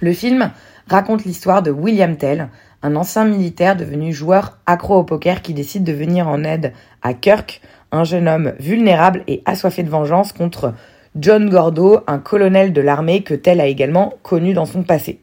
Le 0.00 0.12
film 0.12 0.50
raconte 0.88 1.24
l'histoire 1.24 1.62
de 1.62 1.70
William 1.70 2.16
Tell, 2.16 2.48
un 2.82 2.96
ancien 2.96 3.24
militaire 3.24 3.76
devenu 3.76 4.12
joueur 4.12 4.58
accro 4.66 4.96
au 4.96 5.04
poker 5.04 5.42
qui 5.42 5.52
décide 5.52 5.84
de 5.84 5.92
venir 5.92 6.28
en 6.28 6.44
aide 6.44 6.72
à 7.02 7.14
Kirk, 7.14 7.60
un 7.92 8.04
jeune 8.04 8.28
homme 8.28 8.52
vulnérable 8.58 9.22
et 9.26 9.42
assoiffé 9.44 9.82
de 9.82 9.90
vengeance 9.90 10.32
contre 10.32 10.72
John 11.16 11.50
Gordo, 11.50 12.00
un 12.06 12.18
colonel 12.18 12.72
de 12.72 12.80
l'armée 12.80 13.22
que 13.22 13.34
Tell 13.34 13.60
a 13.60 13.66
également 13.66 14.14
connu 14.22 14.54
dans 14.54 14.64
son 14.64 14.82
passé. 14.82 15.20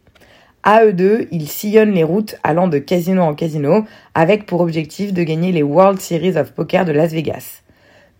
À 0.63 0.83
eux 0.83 0.93
deux, 0.93 1.27
ils 1.31 1.47
sillonnent 1.47 1.93
les 1.93 2.03
routes 2.03 2.35
allant 2.43 2.67
de 2.67 2.77
casino 2.77 3.21
en 3.21 3.35
casino, 3.35 3.85
avec 4.15 4.45
pour 4.45 4.61
objectif 4.61 5.13
de 5.13 5.23
gagner 5.23 5.51
les 5.51 5.63
World 5.63 5.99
Series 5.99 6.37
of 6.37 6.51
Poker 6.51 6.85
de 6.85 6.91
Las 6.91 7.11
Vegas. 7.11 7.61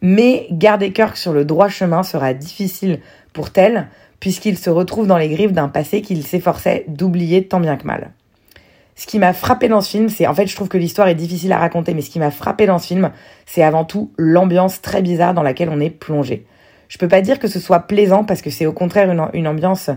Mais 0.01 0.47
garder 0.51 0.93
Kirk 0.93 1.17
sur 1.17 1.33
le 1.33 1.43
droit 1.43 1.69
chemin 1.69 2.03
sera 2.03 2.33
difficile 2.33 2.99
pour 3.33 3.51
Tell, 3.51 3.87
puisqu'il 4.19 4.57
se 4.57 4.69
retrouve 4.69 5.07
dans 5.07 5.17
les 5.17 5.29
griffes 5.29 5.51
d'un 5.51 5.67
passé 5.67 6.01
qu'il 6.01 6.23
s'efforçait 6.23 6.85
d'oublier 6.87 7.47
tant 7.47 7.59
bien 7.59 7.75
que 7.75 7.85
mal. 7.85 8.11
Ce 8.95 9.05
qui 9.05 9.19
m'a 9.19 9.33
frappé 9.33 9.67
dans 9.67 9.81
ce 9.81 9.91
film, 9.91 10.09
c'est 10.09 10.25
en 10.25 10.33
fait 10.33 10.47
je 10.47 10.55
trouve 10.55 10.69
que 10.69 10.77
l'histoire 10.77 11.07
est 11.07 11.15
difficile 11.15 11.51
à 11.51 11.59
raconter, 11.59 11.93
mais 11.93 12.01
ce 12.01 12.09
qui 12.09 12.17
m'a 12.17 12.31
frappé 12.31 12.65
dans 12.65 12.79
ce 12.79 12.87
film, 12.87 13.11
c'est 13.45 13.61
avant 13.61 13.85
tout 13.85 14.11
l'ambiance 14.17 14.81
très 14.81 15.03
bizarre 15.03 15.35
dans 15.35 15.43
laquelle 15.43 15.69
on 15.69 15.79
est 15.79 15.91
plongé. 15.91 16.45
Je 16.89 16.97
peux 16.97 17.07
pas 17.07 17.21
dire 17.21 17.37
que 17.37 17.47
ce 17.47 17.59
soit 17.59 17.81
plaisant 17.81 18.23
parce 18.23 18.41
que 18.41 18.49
c'est 18.49 18.65
au 18.65 18.73
contraire 18.73 19.29
une, 19.33 19.47
ambiance 19.47 19.91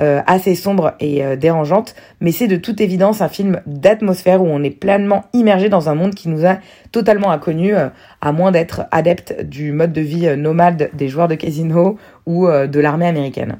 euh, 0.00 0.22
assez 0.26 0.56
sombre 0.56 0.94
et 0.98 1.24
euh, 1.24 1.36
dérangeante, 1.36 1.94
mais 2.20 2.32
c'est 2.32 2.48
de 2.48 2.56
toute 2.56 2.80
évidence 2.80 3.20
un 3.20 3.28
film 3.28 3.60
d'atmosphère 3.64 4.42
où 4.42 4.46
on 4.46 4.64
est 4.64 4.70
pleinement 4.70 5.26
immergé 5.32 5.68
dans 5.68 5.88
un 5.88 5.94
monde 5.94 6.16
qui 6.16 6.28
nous 6.28 6.44
a 6.44 6.58
totalement 6.90 7.30
inconnu, 7.30 7.76
euh, 7.76 7.90
à 8.20 8.32
moins 8.32 8.50
d'être 8.50 8.86
adepte 8.90 9.42
du 9.44 9.70
mode 9.70 9.92
de 9.92 10.00
vie 10.00 10.36
nomade 10.36 10.90
des 10.94 11.06
joueurs 11.06 11.28
de 11.28 11.36
casino 11.36 11.96
ou 12.26 12.48
de 12.48 12.80
l'armée 12.80 13.06
américaine. 13.06 13.58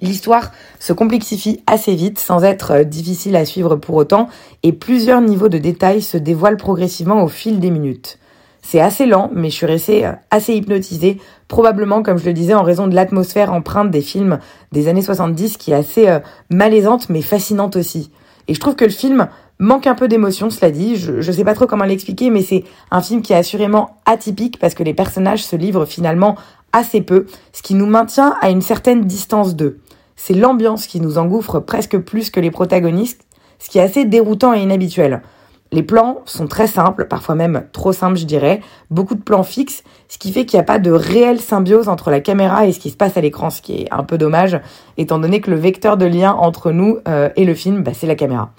L'histoire 0.00 0.52
se 0.78 0.92
complexifie 0.92 1.64
assez 1.66 1.96
vite 1.96 2.20
sans 2.20 2.44
être 2.44 2.84
difficile 2.84 3.34
à 3.34 3.44
suivre 3.44 3.74
pour 3.74 3.96
autant 3.96 4.28
et 4.62 4.72
plusieurs 4.72 5.20
niveaux 5.20 5.48
de 5.48 5.58
détails 5.58 6.02
se 6.02 6.16
dévoilent 6.16 6.58
progressivement 6.58 7.24
au 7.24 7.28
fil 7.28 7.58
des 7.58 7.70
minutes. 7.70 8.20
C'est 8.62 8.80
assez 8.80 9.06
lent, 9.06 9.30
mais 9.34 9.50
je 9.50 9.54
suis 9.54 9.66
restée 9.66 10.06
euh, 10.06 10.12
assez 10.30 10.54
hypnotisée, 10.54 11.18
probablement, 11.48 12.02
comme 12.02 12.18
je 12.18 12.26
le 12.26 12.32
disais, 12.32 12.54
en 12.54 12.62
raison 12.62 12.86
de 12.86 12.94
l'atmosphère 12.94 13.52
empreinte 13.52 13.90
des 13.90 14.02
films 14.02 14.38
des 14.72 14.88
années 14.88 15.02
70, 15.02 15.56
qui 15.56 15.72
est 15.72 15.74
assez 15.74 16.08
euh, 16.08 16.20
malaisante, 16.50 17.08
mais 17.08 17.22
fascinante 17.22 17.76
aussi. 17.76 18.10
Et 18.48 18.54
je 18.54 18.60
trouve 18.60 18.76
que 18.76 18.84
le 18.84 18.90
film 18.90 19.28
manque 19.60 19.86
un 19.86 19.94
peu 19.94 20.08
d'émotion, 20.08 20.50
cela 20.50 20.72
dit. 20.72 20.96
Je, 20.96 21.12
ne 21.12 21.20
sais 21.20 21.44
pas 21.44 21.54
trop 21.54 21.66
comment 21.66 21.84
l'expliquer, 21.84 22.30
mais 22.30 22.42
c'est 22.42 22.64
un 22.90 23.00
film 23.00 23.22
qui 23.22 23.32
est 23.32 23.36
assurément 23.36 23.96
atypique 24.06 24.58
parce 24.58 24.74
que 24.74 24.82
les 24.82 24.94
personnages 24.94 25.44
se 25.44 25.54
livrent 25.54 25.86
finalement 25.86 26.36
assez 26.72 27.00
peu, 27.00 27.26
ce 27.52 27.62
qui 27.62 27.74
nous 27.74 27.86
maintient 27.86 28.34
à 28.40 28.50
une 28.50 28.62
certaine 28.62 29.04
distance 29.04 29.54
d'eux. 29.54 29.78
C'est 30.16 30.34
l'ambiance 30.34 30.86
qui 30.86 31.00
nous 31.00 31.18
engouffre 31.18 31.60
presque 31.60 31.98
plus 31.98 32.30
que 32.30 32.40
les 32.40 32.50
protagonistes, 32.50 33.22
ce 33.58 33.70
qui 33.70 33.78
est 33.78 33.82
assez 33.82 34.04
déroutant 34.04 34.54
et 34.54 34.62
inhabituel. 34.62 35.22
Les 35.72 35.84
plans 35.84 36.22
sont 36.24 36.48
très 36.48 36.66
simples, 36.66 37.06
parfois 37.06 37.36
même 37.36 37.64
trop 37.72 37.92
simples 37.92 38.16
je 38.16 38.24
dirais, 38.24 38.60
beaucoup 38.90 39.14
de 39.14 39.22
plans 39.22 39.44
fixes, 39.44 39.84
ce 40.08 40.18
qui 40.18 40.32
fait 40.32 40.44
qu'il 40.44 40.56
n'y 40.56 40.62
a 40.62 40.64
pas 40.64 40.80
de 40.80 40.90
réelle 40.90 41.40
symbiose 41.40 41.88
entre 41.88 42.10
la 42.10 42.20
caméra 42.20 42.66
et 42.66 42.72
ce 42.72 42.80
qui 42.80 42.90
se 42.90 42.96
passe 42.96 43.16
à 43.16 43.20
l'écran, 43.20 43.50
ce 43.50 43.62
qui 43.62 43.82
est 43.82 43.88
un 43.92 44.02
peu 44.02 44.18
dommage, 44.18 44.60
étant 44.98 45.20
donné 45.20 45.40
que 45.40 45.50
le 45.50 45.56
vecteur 45.56 45.96
de 45.96 46.06
lien 46.06 46.32
entre 46.32 46.72
nous 46.72 46.98
euh, 47.06 47.28
et 47.36 47.44
le 47.44 47.54
film, 47.54 47.84
bah, 47.84 47.92
c'est 47.94 48.08
la 48.08 48.16
caméra. 48.16 48.50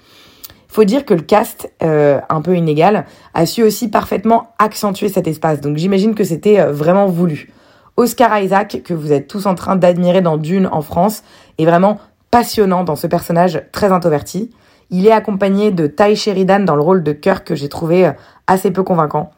Faut 0.68 0.84
dire 0.84 1.04
que 1.04 1.12
le 1.12 1.20
cast, 1.20 1.70
euh, 1.82 2.18
un 2.30 2.40
peu 2.40 2.56
inégal, 2.56 3.04
a 3.34 3.44
su 3.44 3.62
aussi 3.62 3.90
parfaitement 3.90 4.54
accentuer 4.58 5.10
cet 5.10 5.26
espace, 5.26 5.60
donc 5.60 5.76
j'imagine 5.76 6.14
que 6.14 6.24
c'était 6.24 6.60
euh, 6.60 6.72
vraiment 6.72 7.06
voulu. 7.06 7.52
Oscar 7.98 8.38
Isaac, 8.40 8.80
que 8.82 8.94
vous 8.94 9.12
êtes 9.12 9.28
tous 9.28 9.44
en 9.44 9.54
train 9.54 9.76
d'admirer 9.76 10.22
dans 10.22 10.38
Dune 10.38 10.66
en 10.72 10.80
France, 10.80 11.24
est 11.58 11.66
vraiment 11.66 11.98
passionnant 12.30 12.84
dans 12.84 12.96
ce 12.96 13.06
personnage 13.06 13.62
très 13.70 13.92
introverti. 13.92 14.50
Il 14.94 15.06
est 15.06 15.12
accompagné 15.12 15.70
de 15.70 15.86
Ty 15.86 16.14
Sheridan 16.14 16.60
dans 16.60 16.76
le 16.76 16.82
rôle 16.82 17.02
de 17.02 17.12
Kirk 17.12 17.46
que 17.46 17.54
j'ai 17.54 17.70
trouvé 17.70 18.08
euh, 18.08 18.12
assez 18.46 18.70
peu 18.70 18.82
convaincant. 18.82 19.30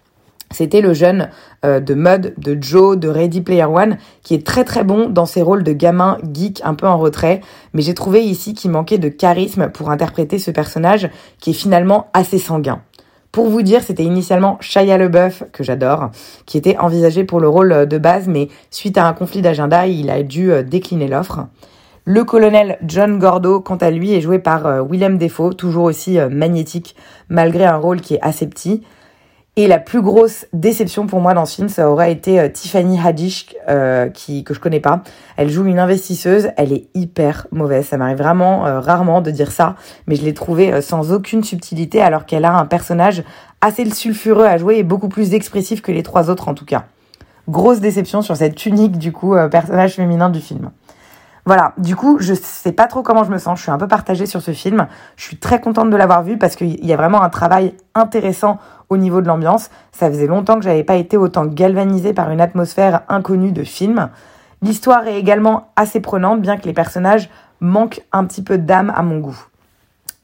C'était 0.51 0.81
le 0.81 0.95
jeune 0.95 1.31
euh, 1.65 1.79
de 1.79 1.95
Mud, 1.95 2.35
de 2.39 2.59
Joe, 2.61 2.99
de 2.99 3.09
Ready 3.09 3.41
Player 3.41 3.65
One, 3.65 3.97
qui 4.25 4.35
est 4.35 4.45
très 4.45 4.65
très 4.65 4.83
bon 4.83 5.09
dans 5.09 5.27
ses 5.27 5.43
rôles 5.43 5.63
de 5.63 5.73
gamin 5.73 6.19
geek 6.33 6.61
un 6.65 6.75
peu 6.75 6.89
en 6.89 6.99
retrait, 6.99 7.41
mais 7.73 7.83
j'ai 7.83 7.95
trouvé 7.95 8.25
ici 8.25 8.53
qu'il 8.55 8.73
manquait 8.73 8.99
de 8.99 9.09
charisme 9.09 9.69
pour 9.69 9.91
interpréter 9.91 10.41
ce 10.41 10.51
personnage 10.51 11.09
qui 11.39 11.51
est 11.51 11.55
finalement 11.55 12.09
assez 12.15 12.39
sanguin. 12.39 12.83
Pour 13.31 13.49
vous 13.49 13.63
dire, 13.63 13.83
c'était 13.85 14.05
initialement 14.05 14.59
Shia 14.61 14.99
LeBeouf, 14.99 15.45
que 15.53 15.63
j'adore, 15.63 16.11
qui 16.47 16.59
était 16.59 16.79
envisagé 16.79 17.23
pour 17.23 17.39
le 17.39 17.49
rôle 17.49 17.73
euh, 17.73 17.87
de 17.87 17.99
base, 17.99 18.27
mais 18.27 18.49
suite 18.73 18.99
à 18.99 19.07
un 19.07 19.13
conflit 19.13 19.41
d'agenda, 19.41 19.87
il 19.87 20.11
a 20.11 20.25
dû 20.25 20.51
décliner 20.65 21.07
l'offre. 21.07 21.47
Le 22.07 22.23
colonel 22.23 22.77
John 22.85 23.19
Gordo, 23.19 23.61
quant 23.61 23.77
à 23.77 23.91
lui, 23.91 24.13
est 24.13 24.21
joué 24.21 24.39
par 24.39 24.67
euh, 24.67 24.83
Willem 24.83 25.17
Dafoe, 25.17 25.55
toujours 25.55 25.85
aussi 25.85 26.19
euh, 26.19 26.29
magnétique, 26.29 26.97
malgré 27.31 27.65
un 27.65 27.79
rôle 27.79 28.03
qui 28.03 28.17
est 28.17 28.21
assez 28.21 28.47
petit. 28.47 28.83
Et 29.57 29.67
la 29.67 29.79
plus 29.79 30.03
grosse 30.03 30.45
déception 30.53 31.07
pour 31.07 31.21
moi 31.21 31.33
dans 31.33 31.47
ce 31.47 31.55
film, 31.55 31.71
ça 31.71 31.89
aurait 31.89 32.13
été 32.13 32.41
euh, 32.41 32.51
Tiffany 32.51 33.01
Haddish, 33.01 33.55
qui 34.13 34.45
que 34.45 34.53
je 34.53 34.61
connais 34.61 34.81
pas. 34.81 35.03
Elle 35.39 35.49
joue 35.49 35.65
une 35.65 35.79
investisseuse, 35.79 36.51
elle 36.59 36.75
est 36.75 36.89
hyper 36.93 37.47
mauvaise. 37.53 37.87
Ça 37.87 37.97
m'arrive 37.97 38.19
vraiment 38.19 38.65
rarement 38.83 39.23
de 39.23 39.31
dire 39.31 39.51
ça, 39.51 39.77
mais 40.07 40.15
je 40.15 40.25
l'ai 40.25 40.35
trouvée 40.35 40.83
sans 40.83 41.11
aucune 41.11 41.43
subtilité, 41.43 42.03
alors 42.03 42.27
qu'elle 42.27 42.45
a 42.45 42.55
un 42.55 42.67
personnage 42.67 43.25
assez 43.63 43.89
sulfureux 43.89 44.45
à 44.45 44.59
jouer 44.59 44.77
et 44.77 44.83
beaucoup 44.83 45.09
plus 45.09 45.33
expressif 45.33 45.81
que 45.81 45.93
les 45.93 46.03
trois 46.03 46.29
autres 46.29 46.49
en 46.49 46.55
tout 46.55 46.67
cas. 46.67 46.85
Grosse 47.49 47.81
déception 47.81 48.21
sur 48.21 48.37
cette 48.37 48.67
unique 48.67 48.99
du 48.99 49.13
coup 49.13 49.35
personnage 49.51 49.95
féminin 49.95 50.29
du 50.29 50.41
film. 50.41 50.71
Voilà, 51.47 51.75
du 51.77 51.95
coup, 51.95 52.17
je 52.21 52.33
sais 52.33 52.73
pas 52.73 52.87
trop 52.87 53.03
comment 53.03 53.23
je 53.23 53.31
me 53.31 53.37
sens. 53.37 53.59
Je 53.59 53.65
suis 53.65 53.71
un 53.71 53.77
peu 53.77 53.89
partagée 53.89 54.25
sur 54.25 54.41
ce 54.41 54.53
film. 54.53 54.87
Je 55.17 55.25
suis 55.25 55.37
très 55.37 55.61
contente 55.61 55.91
de 55.91 55.97
l'avoir 55.97 56.23
vu 56.23 56.39
parce 56.39 56.57
qu'il 56.57 56.85
y 56.85 56.93
a 56.93 56.97
vraiment 56.97 57.23
un 57.23 57.29
travail 57.29 57.75
intéressant 57.95 58.59
au 58.89 58.97
niveau 58.97 59.21
de 59.21 59.27
l'ambiance. 59.27 59.71
Ça 59.93 60.09
faisait 60.09 60.27
longtemps 60.27 60.57
que 60.57 60.65
j'avais 60.65 60.85
pas 60.85 60.97
été 60.97 61.19
autant 61.19 61.45
galvanisée 61.45 62.15
par 62.15 62.31
une 62.31 62.41
atmosphère 62.41 63.03
inconnue 63.09 63.53
de 63.53 63.63
film. 63.63 64.09
L'histoire 64.63 65.07
est 65.07 65.19
également 65.19 65.69
assez 65.77 66.01
prenante, 66.01 66.41
bien 66.41 66.57
que 66.57 66.65
les 66.65 66.73
personnages 66.73 67.29
manquent 67.61 68.01
un 68.13 68.25
petit 68.25 68.43
peu 68.43 68.57
d'âme 68.57 68.91
à 68.97 69.03
mon 69.03 69.19
goût. 69.19 69.47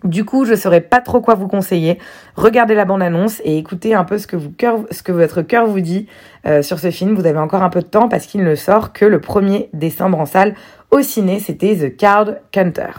Du 0.04 0.24
coup, 0.24 0.46
je 0.46 0.54
saurais 0.54 0.80
pas 0.80 1.00
trop 1.00 1.20
quoi 1.20 1.34
vous 1.34 1.46
conseiller. 1.46 1.98
Regardez 2.34 2.74
la 2.74 2.86
bande-annonce 2.86 3.42
et 3.44 3.58
écoutez 3.58 3.94
un 3.94 4.04
peu 4.04 4.16
ce 4.16 4.26
que, 4.26 4.36
vous 4.36 4.50
ce 4.90 5.02
que 5.02 5.12
votre 5.12 5.42
cœur 5.42 5.66
vous 5.66 5.80
dit 5.80 6.06
euh, 6.46 6.62
sur 6.62 6.78
ce 6.78 6.90
film. 6.90 7.14
Vous 7.14 7.26
avez 7.26 7.38
encore 7.38 7.62
un 7.62 7.68
peu 7.68 7.80
de 7.80 7.86
temps 7.86 8.08
parce 8.08 8.24
qu'il 8.24 8.42
ne 8.42 8.54
sort 8.54 8.94
que 8.94 9.04
le 9.04 9.18
1er 9.18 9.68
décembre 9.74 10.18
en 10.18 10.24
salle 10.24 10.54
au 10.90 11.02
ciné. 11.02 11.40
C'était 11.40 11.76
The 11.76 11.96
Card 11.96 12.34
Counter. 12.52 12.92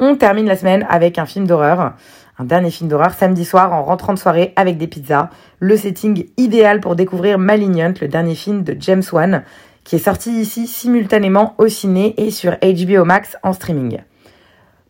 On 0.00 0.16
termine 0.16 0.46
la 0.46 0.56
semaine 0.56 0.86
avec 0.88 1.18
un 1.18 1.26
film 1.26 1.46
d'horreur. 1.46 1.94
Un 2.38 2.44
dernier 2.44 2.70
film 2.70 2.88
d'horreur 2.88 3.12
samedi 3.12 3.44
soir 3.44 3.72
en 3.72 3.84
rentrant 3.84 4.12
de 4.12 4.18
soirée 4.18 4.52
avec 4.56 4.76
des 4.76 4.88
pizzas. 4.88 5.30
Le 5.60 5.76
setting 5.76 6.26
idéal 6.36 6.80
pour 6.80 6.96
découvrir 6.96 7.38
Malignant, 7.38 7.94
le 8.00 8.08
dernier 8.08 8.34
film 8.34 8.64
de 8.64 8.76
James 8.80 9.04
Wan, 9.12 9.44
qui 9.84 9.96
est 9.96 10.00
sorti 10.00 10.30
ici 10.40 10.66
simultanément 10.66 11.54
au 11.58 11.68
ciné 11.68 12.14
et 12.16 12.30
sur 12.30 12.56
HBO 12.60 13.04
Max 13.04 13.36
en 13.42 13.52
streaming. 13.52 14.00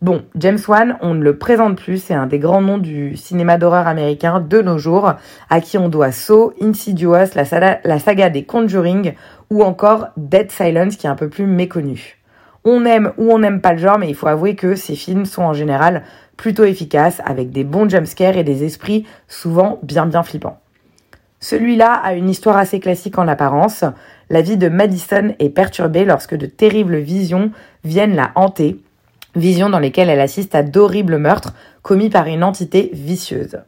Bon, 0.00 0.22
James 0.36 0.58
Wan, 0.68 0.98
on 1.00 1.14
ne 1.14 1.22
le 1.22 1.38
présente 1.38 1.76
plus, 1.80 1.96
c'est 1.96 2.14
un 2.14 2.26
des 2.26 2.38
grands 2.38 2.60
noms 2.60 2.78
du 2.78 3.16
cinéma 3.16 3.56
d'horreur 3.56 3.86
américain 3.86 4.38
de 4.40 4.60
nos 4.60 4.76
jours, 4.76 5.14
à 5.48 5.60
qui 5.60 5.78
on 5.78 5.88
doit 5.88 6.12
Saw, 6.12 6.52
Insidious, 6.60 7.34
la 7.34 7.44
saga, 7.44 7.80
la 7.84 7.98
saga 7.98 8.28
des 8.28 8.44
Conjuring 8.44 9.14
ou 9.54 9.62
encore 9.62 10.08
Dead 10.16 10.50
Silence 10.50 10.96
qui 10.96 11.06
est 11.06 11.10
un 11.10 11.14
peu 11.14 11.28
plus 11.28 11.46
méconnu. 11.46 12.18
On 12.64 12.84
aime 12.84 13.12
ou 13.18 13.30
on 13.30 13.38
n'aime 13.38 13.60
pas 13.60 13.72
le 13.72 13.78
genre, 13.78 13.98
mais 13.98 14.08
il 14.08 14.16
faut 14.16 14.26
avouer 14.26 14.56
que 14.56 14.74
ces 14.74 14.96
films 14.96 15.26
sont 15.26 15.42
en 15.42 15.52
général 15.52 16.02
plutôt 16.36 16.64
efficaces, 16.64 17.22
avec 17.24 17.50
des 17.50 17.62
bons 17.62 17.88
jumpscares 17.88 18.36
et 18.36 18.42
des 18.42 18.64
esprits 18.64 19.06
souvent 19.28 19.78
bien 19.84 20.06
bien 20.06 20.24
flippants. 20.24 20.58
Celui-là 21.38 21.92
a 21.92 22.14
une 22.14 22.28
histoire 22.28 22.56
assez 22.56 22.80
classique 22.80 23.16
en 23.16 23.28
apparence. 23.28 23.84
La 24.28 24.40
vie 24.40 24.56
de 24.56 24.68
Madison 24.68 25.36
est 25.38 25.50
perturbée 25.50 26.04
lorsque 26.04 26.34
de 26.34 26.46
terribles 26.46 26.96
visions 26.96 27.52
viennent 27.84 28.16
la 28.16 28.32
hanter 28.34 28.80
visions 29.36 29.70
dans 29.70 29.78
lesquelles 29.78 30.10
elle 30.10 30.20
assiste 30.20 30.54
à 30.56 30.64
d'horribles 30.64 31.18
meurtres 31.18 31.54
commis 31.82 32.10
par 32.10 32.26
une 32.26 32.42
entité 32.42 32.90
vicieuse. 32.92 33.58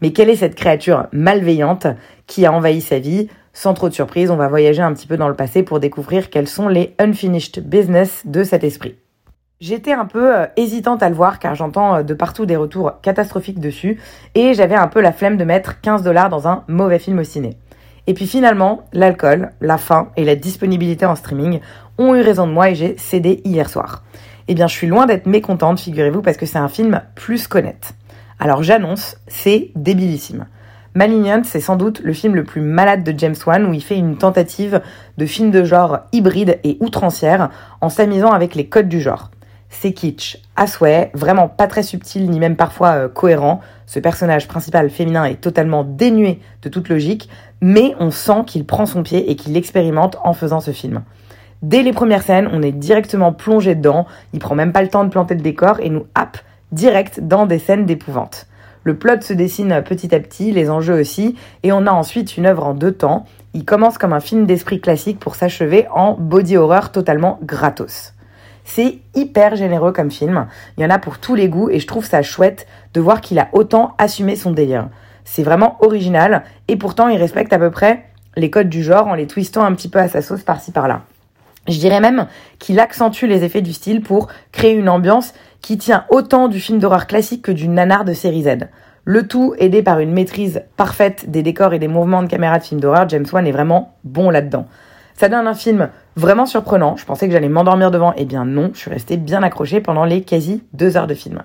Mais 0.00 0.12
quelle 0.12 0.30
est 0.30 0.36
cette 0.36 0.54
créature 0.54 1.06
malveillante 1.12 1.86
qui 2.26 2.46
a 2.46 2.52
envahi 2.52 2.80
sa 2.80 2.98
vie 2.98 3.28
Sans 3.52 3.74
trop 3.74 3.88
de 3.88 3.94
surprise, 3.94 4.30
on 4.30 4.36
va 4.36 4.48
voyager 4.48 4.82
un 4.82 4.92
petit 4.92 5.06
peu 5.06 5.16
dans 5.16 5.28
le 5.28 5.34
passé 5.34 5.62
pour 5.62 5.80
découvrir 5.80 6.30
quels 6.30 6.48
sont 6.48 6.68
les 6.68 6.94
unfinished 6.98 7.60
business 7.64 8.22
de 8.24 8.44
cet 8.44 8.64
esprit. 8.64 8.96
J'étais 9.60 9.92
un 9.92 10.06
peu 10.06 10.34
euh, 10.34 10.46
hésitante 10.56 11.02
à 11.02 11.08
le 11.10 11.14
voir 11.14 11.38
car 11.38 11.54
j'entends 11.54 11.96
euh, 11.96 12.02
de 12.02 12.14
partout 12.14 12.46
des 12.46 12.56
retours 12.56 12.92
catastrophiques 13.02 13.60
dessus 13.60 14.00
et 14.34 14.54
j'avais 14.54 14.74
un 14.74 14.88
peu 14.88 15.00
la 15.02 15.12
flemme 15.12 15.36
de 15.36 15.44
mettre 15.44 15.80
15 15.82 16.02
dollars 16.02 16.30
dans 16.30 16.48
un 16.48 16.64
mauvais 16.66 16.98
film 16.98 17.18
au 17.18 17.24
ciné. 17.24 17.58
Et 18.06 18.14
puis 18.14 18.26
finalement, 18.26 18.86
l'alcool, 18.92 19.50
la 19.60 19.76
faim 19.76 20.08
et 20.16 20.24
la 20.24 20.34
disponibilité 20.34 21.04
en 21.04 21.14
streaming 21.14 21.60
ont 21.98 22.14
eu 22.14 22.22
raison 22.22 22.46
de 22.46 22.52
moi 22.52 22.70
et 22.70 22.74
j'ai 22.74 22.96
cédé 22.96 23.42
hier 23.44 23.68
soir. 23.68 24.02
Eh 24.48 24.54
bien, 24.54 24.66
je 24.66 24.74
suis 24.74 24.86
loin 24.86 25.06
d'être 25.06 25.26
mécontente, 25.26 25.78
figurez-vous, 25.78 26.22
parce 26.22 26.36
que 26.36 26.46
c'est 26.46 26.58
un 26.58 26.68
film 26.68 27.02
plus 27.14 27.46
qu'honnête. 27.46 27.92
Alors 28.38 28.62
j'annonce, 28.62 29.16
c'est 29.28 29.70
débilissime. 29.76 30.46
Malignant, 30.94 31.42
c'est 31.44 31.60
sans 31.60 31.76
doute 31.76 32.00
le 32.00 32.12
film 32.12 32.34
le 32.34 32.42
plus 32.42 32.60
malade 32.60 33.04
de 33.04 33.14
James 33.16 33.36
Wan 33.46 33.64
où 33.64 33.72
il 33.72 33.82
fait 33.82 33.96
une 33.96 34.16
tentative 34.16 34.80
de 35.18 35.26
film 35.26 35.52
de 35.52 35.62
genre 35.62 36.00
hybride 36.12 36.58
et 36.64 36.78
outrancière 36.80 37.50
en 37.80 37.88
s'amusant 37.88 38.32
avec 38.32 38.56
les 38.56 38.66
codes 38.66 38.88
du 38.88 39.00
genre. 39.00 39.30
C'est 39.68 39.92
kitsch, 39.92 40.38
à 40.56 40.66
souhait, 40.66 41.12
vraiment 41.14 41.46
pas 41.46 41.68
très 41.68 41.84
subtil 41.84 42.28
ni 42.28 42.40
même 42.40 42.56
parfois 42.56 42.88
euh, 42.88 43.08
cohérent. 43.08 43.60
Ce 43.86 44.00
personnage 44.00 44.48
principal 44.48 44.90
féminin 44.90 45.24
est 45.26 45.40
totalement 45.40 45.84
dénué 45.84 46.40
de 46.62 46.68
toute 46.68 46.88
logique, 46.88 47.28
mais 47.60 47.94
on 48.00 48.10
sent 48.10 48.42
qu'il 48.48 48.66
prend 48.66 48.84
son 48.84 49.04
pied 49.04 49.30
et 49.30 49.36
qu'il 49.36 49.56
expérimente 49.56 50.18
en 50.24 50.32
faisant 50.32 50.58
ce 50.58 50.72
film. 50.72 51.02
Dès 51.62 51.84
les 51.84 51.92
premières 51.92 52.22
scènes, 52.22 52.48
on 52.52 52.62
est 52.62 52.72
directement 52.72 53.32
plongé 53.32 53.76
dedans, 53.76 54.06
il 54.32 54.40
prend 54.40 54.56
même 54.56 54.72
pas 54.72 54.82
le 54.82 54.88
temps 54.88 55.04
de 55.04 55.10
planter 55.10 55.36
le 55.36 55.42
décor 55.42 55.78
et 55.78 55.88
nous 55.88 56.06
happe 56.16 56.38
direct 56.72 57.20
dans 57.20 57.46
des 57.46 57.60
scènes 57.60 57.86
d'épouvante. 57.86 58.46
Le 58.82 58.96
plot 58.96 59.20
se 59.20 59.32
dessine 59.32 59.82
petit 59.84 60.14
à 60.14 60.20
petit, 60.20 60.52
les 60.52 60.70
enjeux 60.70 60.98
aussi, 60.98 61.36
et 61.62 61.72
on 61.72 61.86
a 61.86 61.90
ensuite 61.90 62.36
une 62.36 62.46
œuvre 62.46 62.64
en 62.64 62.74
deux 62.74 62.92
temps. 62.92 63.26
Il 63.52 63.64
commence 63.64 63.98
comme 63.98 64.12
un 64.12 64.20
film 64.20 64.46
d'esprit 64.46 64.80
classique 64.80 65.18
pour 65.18 65.34
s'achever 65.34 65.86
en 65.92 66.14
body 66.14 66.56
horror 66.56 66.92
totalement 66.92 67.38
gratos. 67.42 68.14
C'est 68.64 68.98
hyper 69.14 69.56
généreux 69.56 69.92
comme 69.92 70.10
film, 70.10 70.46
il 70.76 70.82
y 70.82 70.86
en 70.86 70.90
a 70.90 70.98
pour 70.98 71.18
tous 71.18 71.34
les 71.34 71.48
goûts 71.48 71.70
et 71.70 71.80
je 71.80 71.86
trouve 71.86 72.04
ça 72.04 72.22
chouette 72.22 72.66
de 72.94 73.00
voir 73.00 73.20
qu'il 73.20 73.38
a 73.38 73.48
autant 73.52 73.94
assumé 73.98 74.36
son 74.36 74.52
délire. 74.52 74.88
C'est 75.24 75.42
vraiment 75.42 75.76
original 75.80 76.44
et 76.68 76.76
pourtant 76.76 77.08
il 77.08 77.18
respecte 77.18 77.52
à 77.52 77.58
peu 77.58 77.70
près 77.70 78.04
les 78.36 78.50
codes 78.50 78.68
du 78.68 78.82
genre 78.82 79.08
en 79.08 79.14
les 79.14 79.26
twistant 79.26 79.64
un 79.64 79.74
petit 79.74 79.88
peu 79.88 79.98
à 79.98 80.08
sa 80.08 80.22
sauce 80.22 80.42
par-ci 80.42 80.70
par-là. 80.70 81.02
Je 81.68 81.78
dirais 81.78 82.00
même 82.00 82.26
qu'il 82.58 82.80
accentue 82.80 83.26
les 83.26 83.44
effets 83.44 83.60
du 83.60 83.72
style 83.72 84.02
pour 84.02 84.28
créer 84.52 84.72
une 84.72 84.88
ambiance 84.88 85.34
qui 85.62 85.78
tient 85.78 86.04
autant 86.10 86.48
du 86.48 86.60
film 86.60 86.78
d'horreur 86.78 87.06
classique 87.06 87.42
que 87.42 87.52
du 87.52 87.68
nanar 87.68 88.04
de 88.04 88.12
série 88.12 88.42
Z. 88.42 88.68
Le 89.04 89.26
tout 89.26 89.54
aidé 89.58 89.82
par 89.82 89.98
une 89.98 90.12
maîtrise 90.12 90.62
parfaite 90.76 91.30
des 91.30 91.42
décors 91.42 91.72
et 91.72 91.78
des 91.78 91.88
mouvements 91.88 92.22
de 92.22 92.28
caméra 92.28 92.58
de 92.58 92.64
film 92.64 92.80
d'horreur, 92.80 93.08
James 93.08 93.26
Wan 93.32 93.46
est 93.46 93.52
vraiment 93.52 93.96
bon 94.04 94.30
là-dedans. 94.30 94.66
Ça 95.14 95.28
donne 95.28 95.46
un 95.46 95.54
film 95.54 95.90
vraiment 96.16 96.46
surprenant. 96.46 96.96
Je 96.96 97.04
pensais 97.04 97.26
que 97.26 97.32
j'allais 97.32 97.48
m'endormir 97.48 97.90
devant. 97.90 98.14
Eh 98.16 98.24
bien 98.24 98.44
non, 98.44 98.70
je 98.72 98.78
suis 98.78 98.90
restée 98.90 99.16
bien 99.16 99.42
accrochée 99.42 99.80
pendant 99.80 100.04
les 100.04 100.22
quasi 100.22 100.62
deux 100.72 100.96
heures 100.96 101.06
de 101.06 101.14
film. 101.14 101.42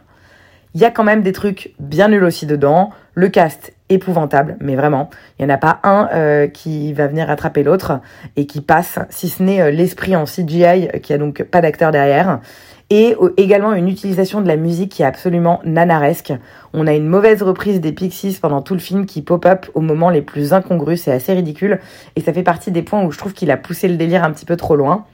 Il 0.76 0.82
y 0.82 0.86
a 0.86 0.92
quand 0.92 1.06
même 1.06 1.22
des 1.22 1.32
trucs 1.32 1.74
bien 1.80 2.10
nuls 2.10 2.24
aussi 2.24 2.46
dedans. 2.46 2.92
Le 3.14 3.30
cast 3.30 3.74
épouvantables, 3.88 4.58
mais 4.60 4.76
vraiment, 4.76 5.10
il 5.40 5.46
n'y 5.46 5.52
en 5.52 5.56
a 5.56 5.58
pas 5.58 5.80
un 5.84 6.10
euh, 6.14 6.48
qui 6.48 6.92
va 6.92 7.08
venir 7.08 7.28
rattraper 7.28 7.64
l'autre 7.64 8.00
et 8.36 8.46
qui 8.46 8.60
passe, 8.60 9.00
si 9.10 9.30
ce 9.30 9.42
n'est 9.42 9.62
euh, 9.62 9.72
l'esprit 9.72 10.16
en 10.16 10.26
CGI, 10.26 10.90
qui 11.02 11.14
a 11.14 11.18
donc 11.18 11.44
pas 11.44 11.62
d'acteur 11.62 11.92
derrière 11.92 12.40
et 12.90 13.16
également 13.38 13.74
une 13.74 13.90
utilisation 13.90 14.42
de 14.42 14.48
la 14.48 14.58
musique 14.58 14.92
qui 14.92 15.02
est 15.02 15.06
absolument 15.06 15.60
nanaresque. 15.66 16.34
On 16.74 16.88
a 16.88 16.94
une 16.94 17.08
mauvaise 17.08 17.42
reprise 17.42 17.82
des 17.82 17.92
Pixies 17.92 18.38
pendant 18.40 18.62
tout 18.62 18.74
le 18.74 18.80
film 18.80 19.06
qui 19.06 19.22
pop-up 19.22 19.66
au 19.74 19.82
moment 19.82 20.10
les 20.10 20.22
plus 20.22 20.54
incongrus, 20.54 21.02
c'est 21.02 21.12
assez 21.12 21.34
ridicule 21.34 21.80
et 22.16 22.22
ça 22.22 22.34
fait 22.34 22.44
partie 22.44 22.72
des 22.72 22.84
points 22.84 23.04
où 23.04 23.12
je 23.12 23.18
trouve 23.18 23.34
qu'il 23.34 23.50
a 23.52 23.58
poussé 23.58 23.88
le 23.88 23.96
délire 23.96 24.24
un 24.24 24.32
petit 24.32 24.46
peu 24.46 24.56
trop 24.56 24.76
loin. 24.76 25.06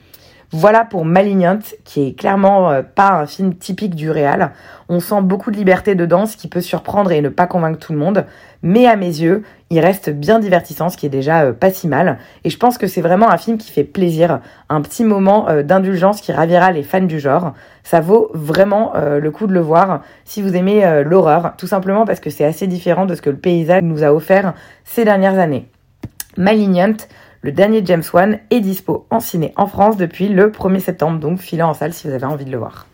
Voilà 0.53 0.84
pour 0.84 1.05
Malignant, 1.05 1.60
qui 1.86 2.08
est 2.08 2.12
clairement 2.12 2.72
euh, 2.72 2.81
pas 2.81 3.12
un 3.12 3.25
film 3.25 3.55
typique 3.55 3.96
du 3.96 4.12
réal. 4.12 4.51
On 4.89 5.00
sent 5.00 5.22
beaucoup 5.22 5.50
de 5.50 5.55
liberté 5.55 5.96
dedans, 5.96 6.25
ce 6.25 6.36
qui 6.36 6.50
peut 6.50 6.60
surprendre 6.60 7.13
et 7.13 7.22
ne 7.22 7.29
pas 7.29 7.48
convaincre 7.48 7.79
tout 7.79 7.93
le 7.93 8.00
monde. 8.00 8.25
Mais 8.62 8.86
à 8.86 8.98
mes 8.98 9.05
yeux, 9.05 9.43
il 9.70 9.79
reste 9.79 10.10
bien 10.10 10.39
divertissant, 10.39 10.89
ce 10.89 10.98
qui 10.98 11.05
est 11.05 11.10
déjà 11.10 11.43
euh, 11.43 11.53
pas 11.53 11.72
si 11.72 11.88
mal. 11.88 12.17
Et 12.43 12.50
je 12.50 12.58
pense 12.58 12.77
que 12.77 12.86
c'est 12.88 13.00
vraiment 13.00 13.29
un 13.29 13.38
film 13.38 13.58
qui 13.58 13.72
fait 13.72 13.86
plaisir, 13.86 14.41
un 14.67 14.81
petit 14.81 15.05
moment 15.05 15.48
euh, 15.48 15.63
d'indulgence 15.63 16.20
qui 16.20 16.34
ravira 16.34 16.74
les 16.74 16.84
fans 16.84 17.00
du 17.00 17.22
genre. 17.22 17.53
Ça 17.84 18.01
vaut 18.01 18.29
vraiment 18.34 18.93
le 18.96 19.31
coup 19.31 19.48
de 19.48 19.53
le 19.53 19.60
voir 19.60 20.01
si 20.24 20.43
vous 20.43 20.55
aimez 20.55 21.01
l'horreur, 21.03 21.53
tout 21.58 21.65
simplement 21.65 22.05
parce 22.05 22.20
que 22.20 22.29
c'est 22.29 22.46
assez 22.46 22.67
différent 22.67 23.08
de 23.08 23.15
ce 23.15 23.24
que 23.24 23.31
le 23.31 23.38
paysage 23.38 23.81
nous 23.81 24.03
a 24.03 24.13
offert 24.13 24.53
ces 24.86 25.03
dernières 25.03 25.39
années. 25.39 25.67
Malignant, 26.38 26.93
le 27.43 27.51
dernier 27.51 27.81
James 27.86 28.03
Wan 28.13 28.38
est 28.51 28.60
dispo 28.60 29.07
en 29.10 29.19
ciné 29.19 29.51
en 29.55 29.65
France 29.65 29.98
depuis 29.98 30.29
le 30.29 30.51
1er 30.51 30.79
septembre, 30.79 31.19
donc 31.19 31.39
filez 31.39 31.63
en 31.63 31.74
salle 31.74 31.91
si 31.91 32.07
vous 32.07 32.13
avez 32.13 32.25
envie 32.25 32.45
de 32.45 32.51
le 32.51 32.57
voir. 32.60 32.86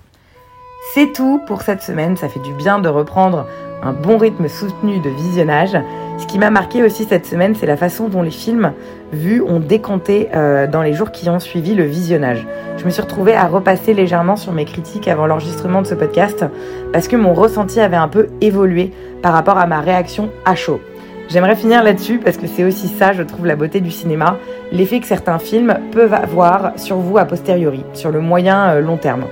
C'est 0.93 1.11
tout 1.11 1.41
pour 1.47 1.63
cette 1.63 1.81
semaine, 1.81 2.15
ça 2.15 2.29
fait 2.29 2.39
du 2.39 2.53
bien 2.53 2.79
de 2.79 2.87
reprendre 2.87 3.45
un 3.83 3.91
bon 3.91 4.17
rythme 4.17 4.47
soutenu 4.47 4.99
de 4.99 5.09
visionnage. 5.09 5.77
Ce 6.17 6.25
qui 6.25 6.39
m'a 6.39 6.49
marqué 6.49 6.81
aussi 6.81 7.03
cette 7.03 7.25
semaine, 7.25 7.55
c'est 7.55 7.65
la 7.65 7.75
façon 7.75 8.07
dont 8.07 8.21
les 8.21 8.31
films 8.31 8.71
vus 9.11 9.41
ont 9.41 9.59
décompté 9.59 10.29
euh, 10.33 10.65
dans 10.65 10.81
les 10.81 10.93
jours 10.93 11.11
qui 11.11 11.29
ont 11.29 11.39
suivi 11.39 11.75
le 11.75 11.83
visionnage. 11.83 12.47
Je 12.77 12.85
me 12.85 12.89
suis 12.89 13.01
retrouvée 13.01 13.35
à 13.35 13.47
repasser 13.47 13.93
légèrement 13.93 14.37
sur 14.37 14.53
mes 14.53 14.63
critiques 14.63 15.09
avant 15.09 15.27
l'enregistrement 15.27 15.81
de 15.81 15.87
ce 15.87 15.93
podcast 15.93 16.45
parce 16.93 17.09
que 17.09 17.17
mon 17.17 17.33
ressenti 17.33 17.81
avait 17.81 17.97
un 17.97 18.07
peu 18.07 18.29
évolué 18.39 18.93
par 19.21 19.33
rapport 19.33 19.57
à 19.57 19.67
ma 19.67 19.81
réaction 19.81 20.29
à 20.45 20.55
chaud. 20.55 20.79
J'aimerais 21.29 21.55
finir 21.55 21.83
là-dessus 21.83 22.19
parce 22.19 22.37
que 22.37 22.47
c'est 22.47 22.63
aussi 22.63 22.87
ça, 22.87 23.11
je 23.11 23.23
trouve, 23.23 23.45
la 23.45 23.55
beauté 23.55 23.81
du 23.81 23.91
cinéma, 23.91 24.37
l'effet 24.71 24.99
que 24.99 25.07
certains 25.07 25.39
films 25.39 25.77
peuvent 25.91 26.13
avoir 26.13 26.73
sur 26.77 26.97
vous 26.97 27.17
a 27.17 27.25
posteriori, 27.25 27.83
sur 27.93 28.11
le 28.11 28.21
moyen 28.21 28.69
euh, 28.75 28.81
long 28.81 28.97
terme. 28.97 29.25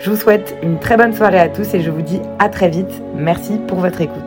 Je 0.00 0.10
vous 0.10 0.16
souhaite 0.16 0.56
une 0.62 0.78
très 0.78 0.96
bonne 0.96 1.14
soirée 1.14 1.38
à 1.38 1.48
tous 1.48 1.72
et 1.74 1.80
je 1.80 1.90
vous 1.90 2.02
dis 2.02 2.20
à 2.38 2.48
très 2.48 2.68
vite. 2.68 3.02
Merci 3.14 3.60
pour 3.66 3.78
votre 3.78 4.00
écoute. 4.00 4.25